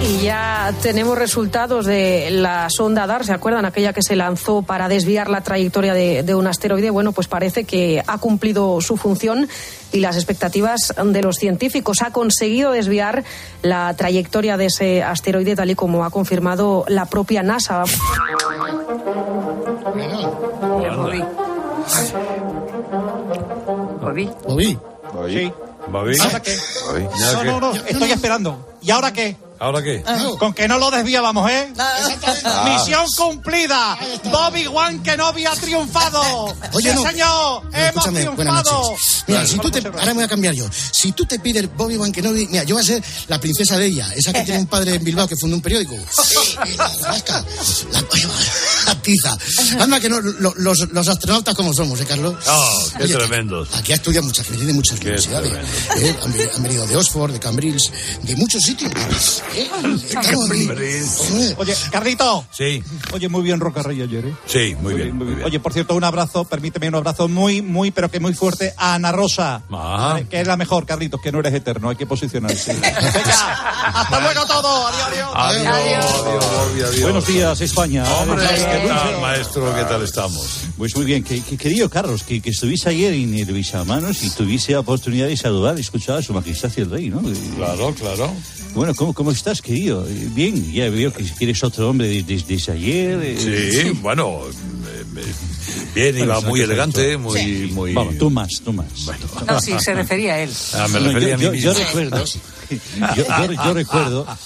[0.02, 3.66] Y ya tenemos resultados de la sonda DAR, ¿se acuerdan?
[3.66, 6.90] Aquella que se lanzó para desviar la trayectoria de, de un asteroide.
[6.90, 9.50] Bueno, pues parece que ha cumplido su función
[9.92, 12.02] y las expectativas de los científicos.
[12.02, 13.24] Ha conseguido desviar
[13.62, 17.84] la trayectoria de ese asteroide, tal y como ha confirmado la propia NASA.
[24.02, 24.30] Bobby.
[24.48, 25.34] Bobby.
[25.34, 25.54] Sí.
[25.92, 26.18] ¿Bobby?
[26.20, 26.58] ¿Ahora qué?
[26.88, 27.08] Bobby.
[27.34, 28.76] No, no, no, estoy esperando.
[28.82, 29.36] ¿Y ahora qué?
[29.60, 30.04] ¿Ahora qué?
[30.40, 31.74] Con que no lo desviábamos, ¿eh?
[31.78, 32.66] Ah.
[32.80, 33.98] Misión cumplida.
[34.26, 36.22] Bobby Wan Kenobi ha triunfado.
[36.74, 37.04] Oye, Sí, no.
[37.04, 38.96] señor, Mira, hemos triunfado.
[39.28, 40.66] Mira, si tú te, ahora me voy a cambiar yo.
[40.72, 43.88] Si tú te pides Bobby Wan Kenobi, mira, yo voy a ser la princesa de
[43.88, 45.96] ella, esa que tiene un padre en Bilbao que fundó un periódico.
[46.78, 47.44] La, la vasca,
[47.92, 48.04] la,
[48.86, 49.38] la tiza.
[49.80, 52.36] Anda que no, lo- los, los astronautas como somos, ¿eh, Carlos?
[52.48, 53.70] Oh, qué Oye, tremendos.
[53.76, 55.52] Aquí ha estudiado mucha gente de muchas universidades.
[55.52, 56.16] ¿eh?
[56.24, 57.92] Han, venido- han venido de Oxford, de Cambridge,
[58.24, 58.92] de muchos sitios.
[61.58, 62.46] Oye, Carlito.
[62.52, 62.84] Sí,
[63.14, 64.34] Oye, muy bien Roca Rey ayer, ¿eh?
[64.46, 65.44] sí, muy bien, muy bien.
[65.44, 68.94] Oye, por cierto, un abrazo, permíteme un abrazo muy, muy, pero que muy fuerte a
[68.96, 69.64] Ana Rosa.
[69.72, 70.20] Ah.
[70.30, 72.74] Que es la mejor, Carlitos, que no eres eterno, hay que posicionarse.
[72.80, 74.88] Venga, hasta luego todo.
[74.88, 76.06] Adiós, adiós.
[76.16, 77.02] Adiós, adiós.
[77.02, 78.04] Buenos días, España.
[78.20, 79.76] Hombre, ¿qué tal, maestro?
[79.76, 80.62] ¿Qué tal estamos?
[80.78, 84.30] Pues muy bien, que, que- querido Carlos, que, que estuviese ayer en el Bisamanos y
[84.30, 87.22] tuviese la oportunidad de saludar y escuchar a su majestad y el rey, ¿no?
[87.58, 88.32] Claro, claro.
[88.76, 90.06] Bueno, ¿cómo, cómo estás, querido?
[90.36, 93.20] Bien, ya veo que eres otro hombre de- de- desde ayer.
[93.24, 94.52] eh, Sí, bueno, eh,
[95.18, 95.34] eh,
[95.96, 97.94] bien, Bueno, iba muy elegante, muy, muy...
[97.94, 98.86] Vamos, tú más, tú más.
[99.48, 100.50] No, sí, se refería a él.
[100.74, 102.24] Ah, me No, refería yo, a mí yo- recuerdo,
[102.70, 102.78] yo,
[103.16, 104.28] yo- yo recuerdo,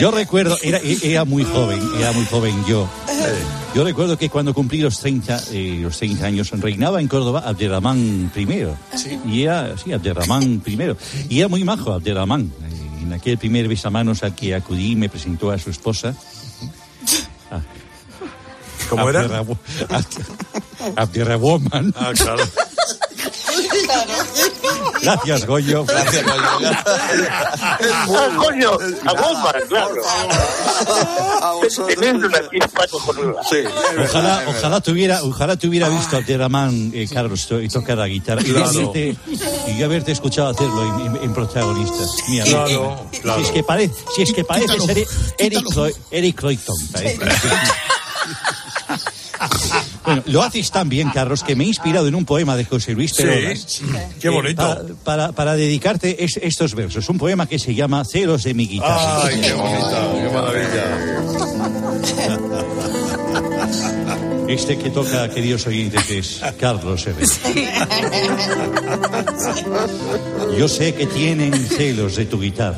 [0.00, 2.88] yo recuerdo, era, era muy joven, era muy joven yo.
[3.74, 8.30] Yo recuerdo que cuando cumplí los 30, eh, los 30 años, reinaba en Córdoba Abderramán
[8.36, 8.66] I.
[9.26, 10.78] Y era, sí, Abderramán I.
[11.30, 12.52] Y era muy majo Abderramán.
[12.62, 16.14] Eh, En aquel primer besamanos al que acudí me presentó a su esposa.
[17.50, 17.60] Ah.
[18.88, 19.24] ¿Cómo era?
[19.26, 19.58] Abderrahman-
[20.96, 21.94] Abderrahman.
[21.98, 22.42] Ah, claro.
[25.02, 25.84] Gracias, Goyo.
[25.84, 26.70] Gracias, Goyo.
[28.14, 28.70] Ah, coño,
[29.06, 29.94] a bomba, claro.
[31.88, 33.42] Teniendo una chispa cojonuda.
[33.48, 33.56] Sí.
[34.02, 38.06] Ojalá, ojalá tuviera, ojalá te hubiera visto a Abderramán, eh, Carlos, to- y tocar la
[38.06, 38.42] guitarra.
[38.42, 38.68] Y, Claro.
[38.68, 39.16] haberte,
[39.76, 42.04] y haberte escuchado hacerlo en, en- en protagonista.
[42.28, 43.40] Mira, Claro, claro.
[43.40, 45.08] Si es que, pare, si es que pareces Quítalo, Eric,
[45.38, 45.88] Eric, quítalo.
[46.10, 46.76] Eric Clayton.
[46.92, 47.18] parece.
[50.04, 52.92] Bueno, lo haces tan bien, Carlos, que me he inspirado en un poema de José
[52.92, 53.60] Luis Peronas.
[53.66, 53.84] Sí,
[54.20, 54.56] qué bonito.
[54.62, 57.08] para, para- para dedicarte es- estos versos.
[57.08, 59.24] Un poema que se llama Celos de mi guitarra.
[59.24, 60.84] Ay, qué bonita, qué maravilla.
[64.48, 67.32] Este que toca, queridos oyentes, es Carlos Herrera.
[70.58, 72.76] Yo sé que tienen celos de tu guitarra,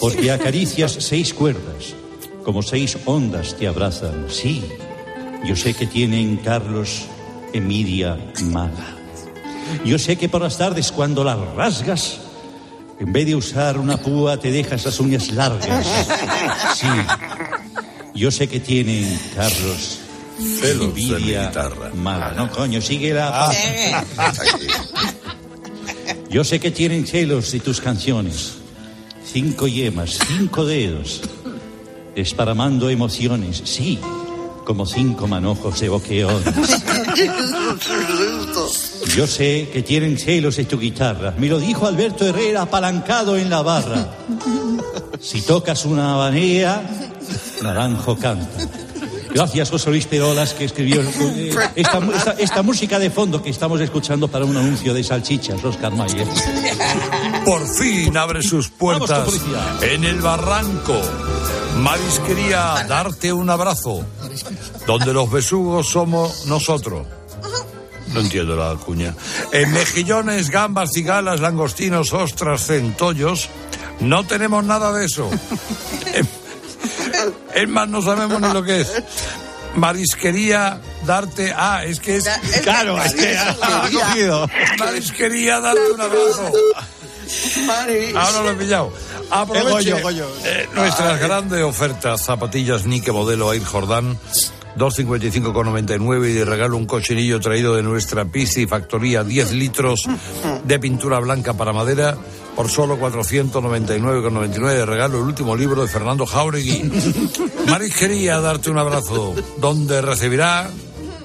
[0.00, 1.94] porque acaricias seis cuerdas,
[2.44, 4.26] como seis ondas te abrazan.
[4.30, 4.62] Sí,
[5.44, 7.02] yo sé que tienen, Carlos,
[7.52, 8.96] envidia mala.
[9.84, 12.18] Yo sé que por las tardes cuando las rasgas,
[13.00, 15.86] en vez de usar una púa te dejas las uñas largas.
[16.74, 16.86] Sí,
[18.14, 19.98] yo sé que tienen, Carlos,
[20.38, 21.90] Celos de mi guitarra.
[21.94, 22.32] mala.
[22.32, 23.50] No, coño, sigue la...
[23.50, 23.52] Ah.
[26.30, 28.54] Yo sé que tienen celos de tus canciones.
[29.24, 31.20] Cinco yemas, cinco dedos,
[32.16, 33.60] desparramando emociones.
[33.64, 33.98] Sí,
[34.64, 36.42] como cinco manojos de boqueón.
[39.16, 41.34] Yo sé que tienen celos de tu guitarra.
[41.38, 44.06] Me lo dijo Alberto Herrera apalancado en la barra.
[45.20, 46.82] Si tocas una habanera,
[47.62, 48.48] Naranjo canta.
[49.34, 53.80] Gracias, José Luis Perolas, que escribió eh, esta, esta- esta música de fondo que estamos
[53.80, 56.26] escuchando para un anuncio de salchichas, Oscar Mayer.
[57.44, 59.40] Por fin abre sus puertas Vamos
[59.80, 61.00] en el barranco.
[61.78, 64.04] Marisquería, darte un abrazo.
[64.86, 67.06] Donde los besugos somos nosotros.
[68.12, 69.14] No entiendo la cuña.
[69.52, 73.48] En mejillones, gambas, cigalas, langostinos, ostras, centollos,
[74.00, 75.30] no tenemos nada de eso.
[77.54, 78.92] Es más, no sabemos ni lo que es.
[79.76, 81.54] Marisquería, darte.
[81.56, 82.28] Ah, es que es.
[82.62, 83.56] Claro, es que ha
[83.92, 84.48] cogido.
[84.78, 86.52] Marisquería, darte un abrazo.
[88.16, 88.92] Ahora lo he pillado.
[89.30, 90.26] Aproveche Eh, Goyo, Goyo.
[90.44, 92.24] eh, nuestras grandes ofertas.
[92.24, 94.18] Zapatillas Nike modelo Air Jordan.
[94.76, 100.00] 255,99 y de regalo un cochinillo traído de nuestra piscifactoría 10 litros
[100.64, 102.16] de pintura blanca para madera
[102.56, 106.90] por solo 499,99 de regalo el último libro de Fernando Jauregui.
[107.68, 110.70] Marisquería, darte un abrazo, donde recibirá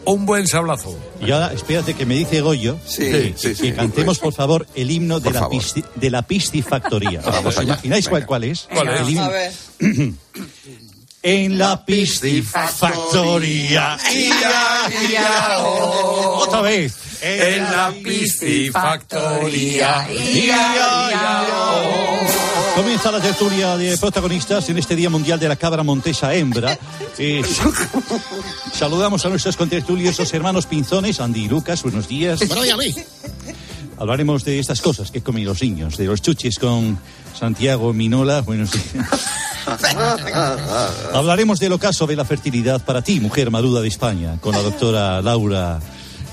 [0.03, 0.97] un buen sablazo.
[1.21, 4.65] Y ahora, espérate que me dice Goyo Sí, que, sí, sí, que cantemos, por favor,
[4.75, 7.19] el himno de la, pisci- de la piscifactoría.
[7.43, 8.67] ¿Os imagináis cuál, cuál es?
[8.73, 9.01] ¿Cuál es?
[9.01, 9.23] El himno.
[9.23, 9.51] A ver.
[11.23, 13.97] En la piscifactoría.
[14.13, 16.43] Ia, ia, oh.
[16.47, 16.93] Otra vez.
[17.21, 20.07] En la piscifactoría.
[20.09, 20.73] Ia,
[21.09, 22.19] ia, oh.
[22.77, 26.77] Comienza la tertulia de protagonistas en este Día Mundial de la Cabra Montesa Hembra.
[27.19, 27.41] Eh,
[28.73, 32.39] saludamos a nuestros contertulios, los hermanos Pinzones, Andy y Lucas, buenos días.
[33.97, 36.99] Hablaremos de estas cosas que comen los niños, de los chuches con
[37.35, 39.07] Santiago Minola, buenos días.
[41.11, 45.19] Hablaremos del ocaso de la fertilidad para ti, mujer maruda de España, con la doctora
[45.23, 45.79] Laura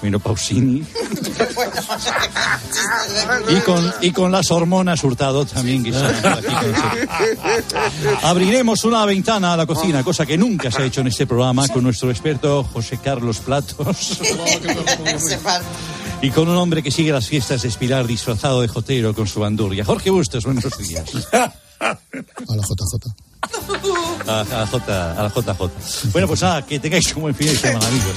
[0.03, 0.85] Menopausini.
[3.49, 8.23] Y con, y con las hormonas Hurtado también, que están por aquí con nosotros.
[8.23, 11.67] Abriremos una ventana a la cocina, cosa que nunca se ha hecho en este programa,
[11.69, 14.21] con nuestro experto José Carlos Platos.
[16.23, 19.41] Y con un hombre que sigue las fiestas de Espilar disfrazado de jotero con su
[19.41, 19.85] bandurria.
[19.85, 21.05] Jorge Bustos, buenos días.
[21.81, 21.97] A
[22.57, 23.35] la JJ.
[24.27, 26.11] A, a la J, a la JJ.
[26.13, 28.15] Bueno, pues nada, que tengáis un buen fin de semana, amigos.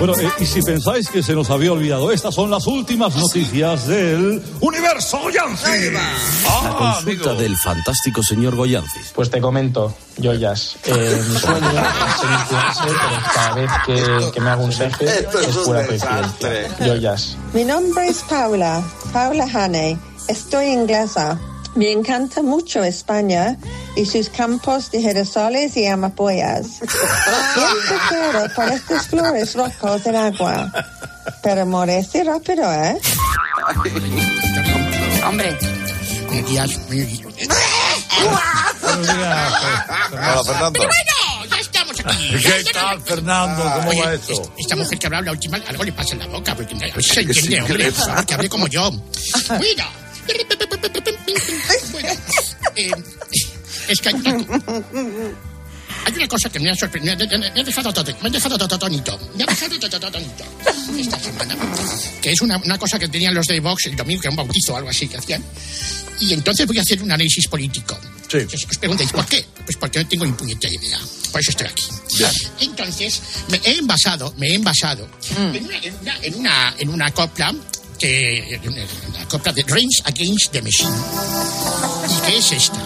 [0.00, 3.86] Bueno, eh, y si pensáis que se nos había olvidado, estas son las últimas noticias
[3.86, 5.90] del universo Goyanzi.
[5.90, 9.12] La consulta del fantástico señor Goyancis.
[9.14, 10.76] Pues te comento, Joyas.
[10.86, 15.06] Eh, mi sueño es ser influencer, pero cada vez que, que me hago un selfie
[15.06, 16.76] es pura coincidencia.
[16.78, 17.36] Joyas.
[17.52, 19.98] Mi nombre es Paula, Paula Haney.
[20.28, 21.38] Estoy inglesa.
[21.76, 23.56] Me encanta mucho España
[23.96, 26.66] y sus campos de girasoles y amapolas.
[26.66, 30.72] Siempre quiero por estas flores rojos del agua.
[31.42, 32.98] Pero morece rápido, ¿eh?
[35.26, 35.56] Hombre.
[40.12, 40.80] Hola, Fernando.
[42.42, 43.62] ¿Qué tal, Fernando?
[43.76, 44.32] ¿Cómo Oye, va esto?
[44.32, 46.78] es- Esta mujer que habla la última, algo le pasa en la boca, porque a
[46.78, 47.92] ver si se entiende, ¿qué hombre,
[48.26, 48.90] que hable como yo.
[48.90, 49.84] Bueno,
[51.92, 52.08] bueno,
[52.76, 52.90] eh,
[53.88, 54.30] es que hay una,
[56.06, 58.32] hay una cosa que me ha sorprendido, me, me- me ha dejado todo, me ha
[58.32, 59.74] dejado todo tonito, me ha dejado
[60.98, 61.56] esta semana,
[62.20, 64.36] que es una, una cosa que tenían los de Vox el domingo, que era un
[64.36, 65.44] bautizo o algo así que hacían,
[66.20, 67.98] y entonces voy a hacer un análisis político.
[68.32, 69.44] Entonces, os preguntáis, ¿por qué?
[69.64, 71.00] Pues porque no tengo ni puñetera idea.
[71.32, 71.82] Por eso estoy aquí.
[72.60, 75.08] Entonces, me he envasado, me he envasado
[75.56, 77.52] en, una, en, una, en, una, en una copla
[78.00, 80.90] que en una copla de Reigns Against the Machine.
[82.08, 82.80] ¿Y qué es esta?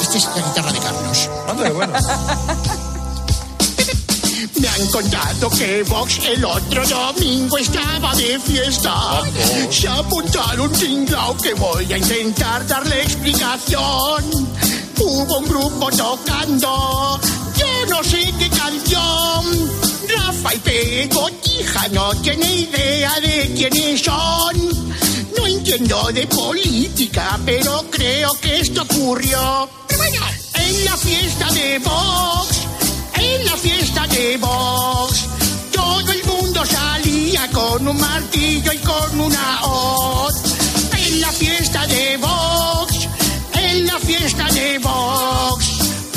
[0.00, 1.28] Esta es la guitarra de Carlos.
[4.58, 9.22] Me han contado que Vox el otro domingo estaba de fiesta.
[9.70, 14.24] Se apuntaron tinglao que voy a intentar darle explicación.
[14.98, 17.20] Hubo un grupo tocando,
[17.54, 19.89] yo no sé qué canción.
[20.16, 24.56] Rafa y Pego, hija, no tiene idea de quiénes son.
[25.36, 29.68] No entiendo de política, pero creo que esto ocurrió.
[30.54, 32.60] En la fiesta de Vox
[33.20, 35.26] en la fiesta de Vox.
[35.72, 40.34] Todo el mundo salía con un martillo y con una hoz.
[40.96, 43.08] En la fiesta de Vox,
[43.54, 45.64] en la fiesta de Vox.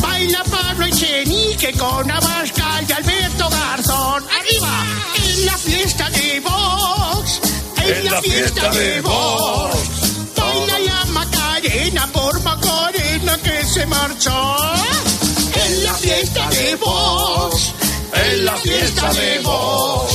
[0.01, 2.62] Baila Pablo Echenique con Abascal
[5.53, 7.39] la fiesta de Vox,
[7.83, 9.77] en, la, fiesta, de Vox.
[10.35, 14.55] Baila la Macarena por Macarena que se marchó.
[15.53, 17.71] En la fiesta de Vox,
[18.13, 20.13] en la fiesta de Vox.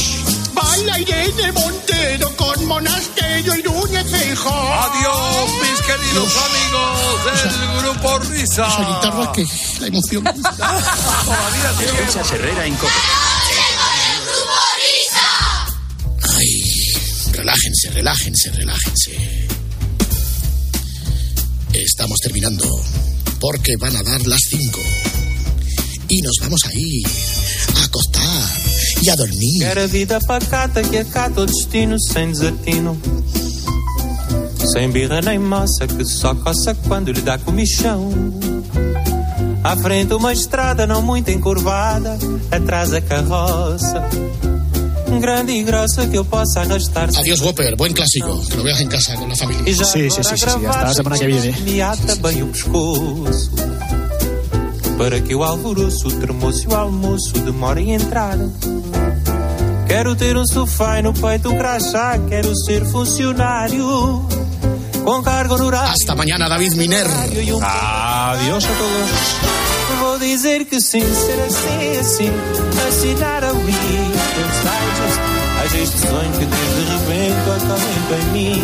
[0.55, 4.53] Baila Irene Montero con Monasterio y Núñez Feijóo.
[4.53, 8.66] Adiós, mis queridos amigos del grupo Risa.
[8.66, 9.47] Esa guitarra que
[9.78, 10.26] la emoción.
[11.80, 12.76] Escuchas Herrera en.
[17.86, 19.48] Relájense, relájense, relájense.
[21.72, 22.64] Estamos terminando
[23.38, 24.80] porque van a dar las 5
[26.08, 27.06] y nos vamos a ir
[27.76, 28.50] a acostar
[29.00, 29.60] y a dormir.
[29.60, 33.00] Quero vida pacata que acata o destino sem desatino.
[34.72, 38.10] Sem birra nem massa que só coça quando lhe dá comichão.
[39.62, 42.18] À frente uma estrada não muito encurvada,
[42.50, 44.27] atrás a carroça.
[45.20, 47.10] Grande e grossa que eu possa arrastar.
[47.16, 48.40] Adiós, Whopper, buen clásico.
[48.48, 49.68] Que lo veas en casa con la familia.
[49.68, 49.84] E já
[50.52, 51.02] agora a gravata
[51.64, 53.50] Me ata bem o pescoço
[54.96, 58.38] Para que o alvoroço, o termoço e o almoço demorem a entrar
[59.86, 64.26] Quero ter um sofá e no peito um crachá Quero ser funcionário
[65.04, 67.06] Com cargo rural Hasta mañana, David Miner.
[67.06, 69.98] Adiós a todos.
[70.00, 72.30] Vou dizer que sim, ser assim, assim
[72.88, 73.52] Assinar a
[75.70, 78.62] Há este sonho que desde repente atormenta em mim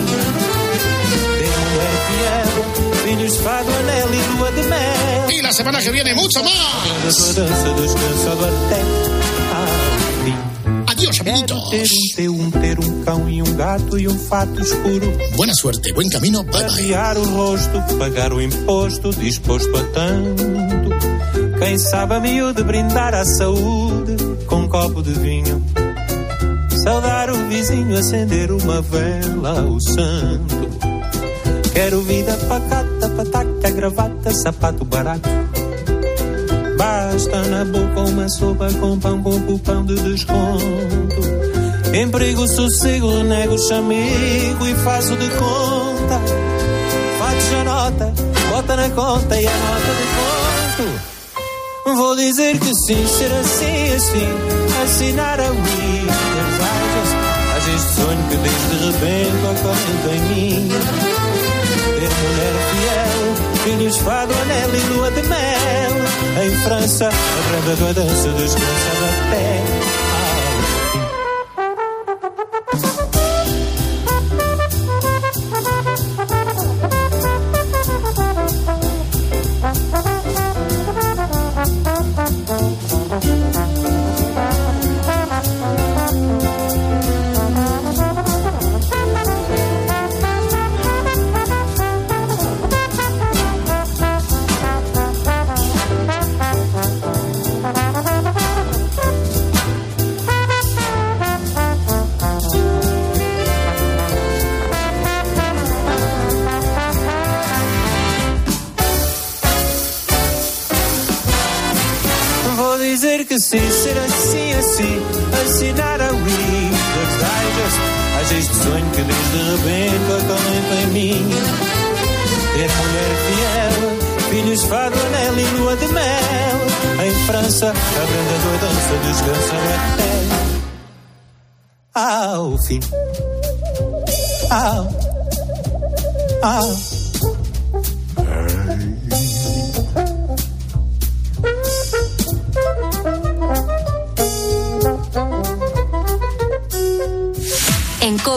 [1.38, 2.48] Ter mulher fiel
[3.04, 6.54] Filhos de fado, anel e lua de mel Y la semana que viene, mucho más.
[10.86, 11.70] Adiós, amiguitos.
[11.70, 15.52] Ter um teu, um ter um cão e um gato e um fato escuro Buena
[15.54, 17.18] suerte, buen camino, bye bye.
[17.18, 21.58] O rosto, pagar o imposto, disposto a tanto.
[21.58, 25.73] Quem sabe a miúde brindar à saúde com um copo de vinho.
[26.84, 30.68] Saudar o vizinho, acender uma vela ao santo.
[31.72, 35.30] Quero vida pacata, pataca, gravata, sapato barato.
[36.76, 41.22] Basta na boca uma sopa com pão, com cupão de desconto.
[41.94, 46.20] Emprego, sossego, renego, chamego e faço de conta.
[47.18, 48.12] Fates a nota,
[48.50, 51.96] bota na conta e a nota de conto.
[51.96, 56.53] Vou dizer que sim, ser assim, assim, assinar a este
[57.94, 60.68] sonho que desde repente ocorre em mim.
[61.98, 66.44] Ter mulher fiel, filhos fado, anel e lua de mel.
[66.44, 70.03] Em França, a branda da dança descansada até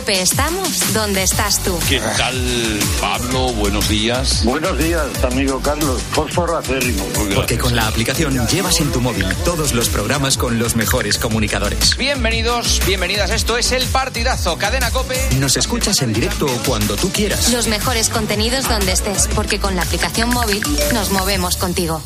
[0.07, 1.77] Cope estamos donde estás tú.
[1.89, 3.51] ¿Qué tal, Pablo?
[3.55, 4.45] Buenos días.
[4.45, 6.01] Buenos días, amigo Carlos.
[6.13, 7.03] Fósforo acérrimo.
[7.35, 11.97] Porque con la aplicación llevas en tu móvil todos los programas con los mejores comunicadores.
[11.97, 13.31] Bienvenidos, bienvenidas.
[13.31, 15.19] Esto es El Partidazo, Cadena Cope.
[15.39, 17.51] Nos escuchas en directo o cuando tú quieras.
[17.51, 22.01] Los mejores contenidos donde estés, porque con la aplicación móvil nos movemos contigo.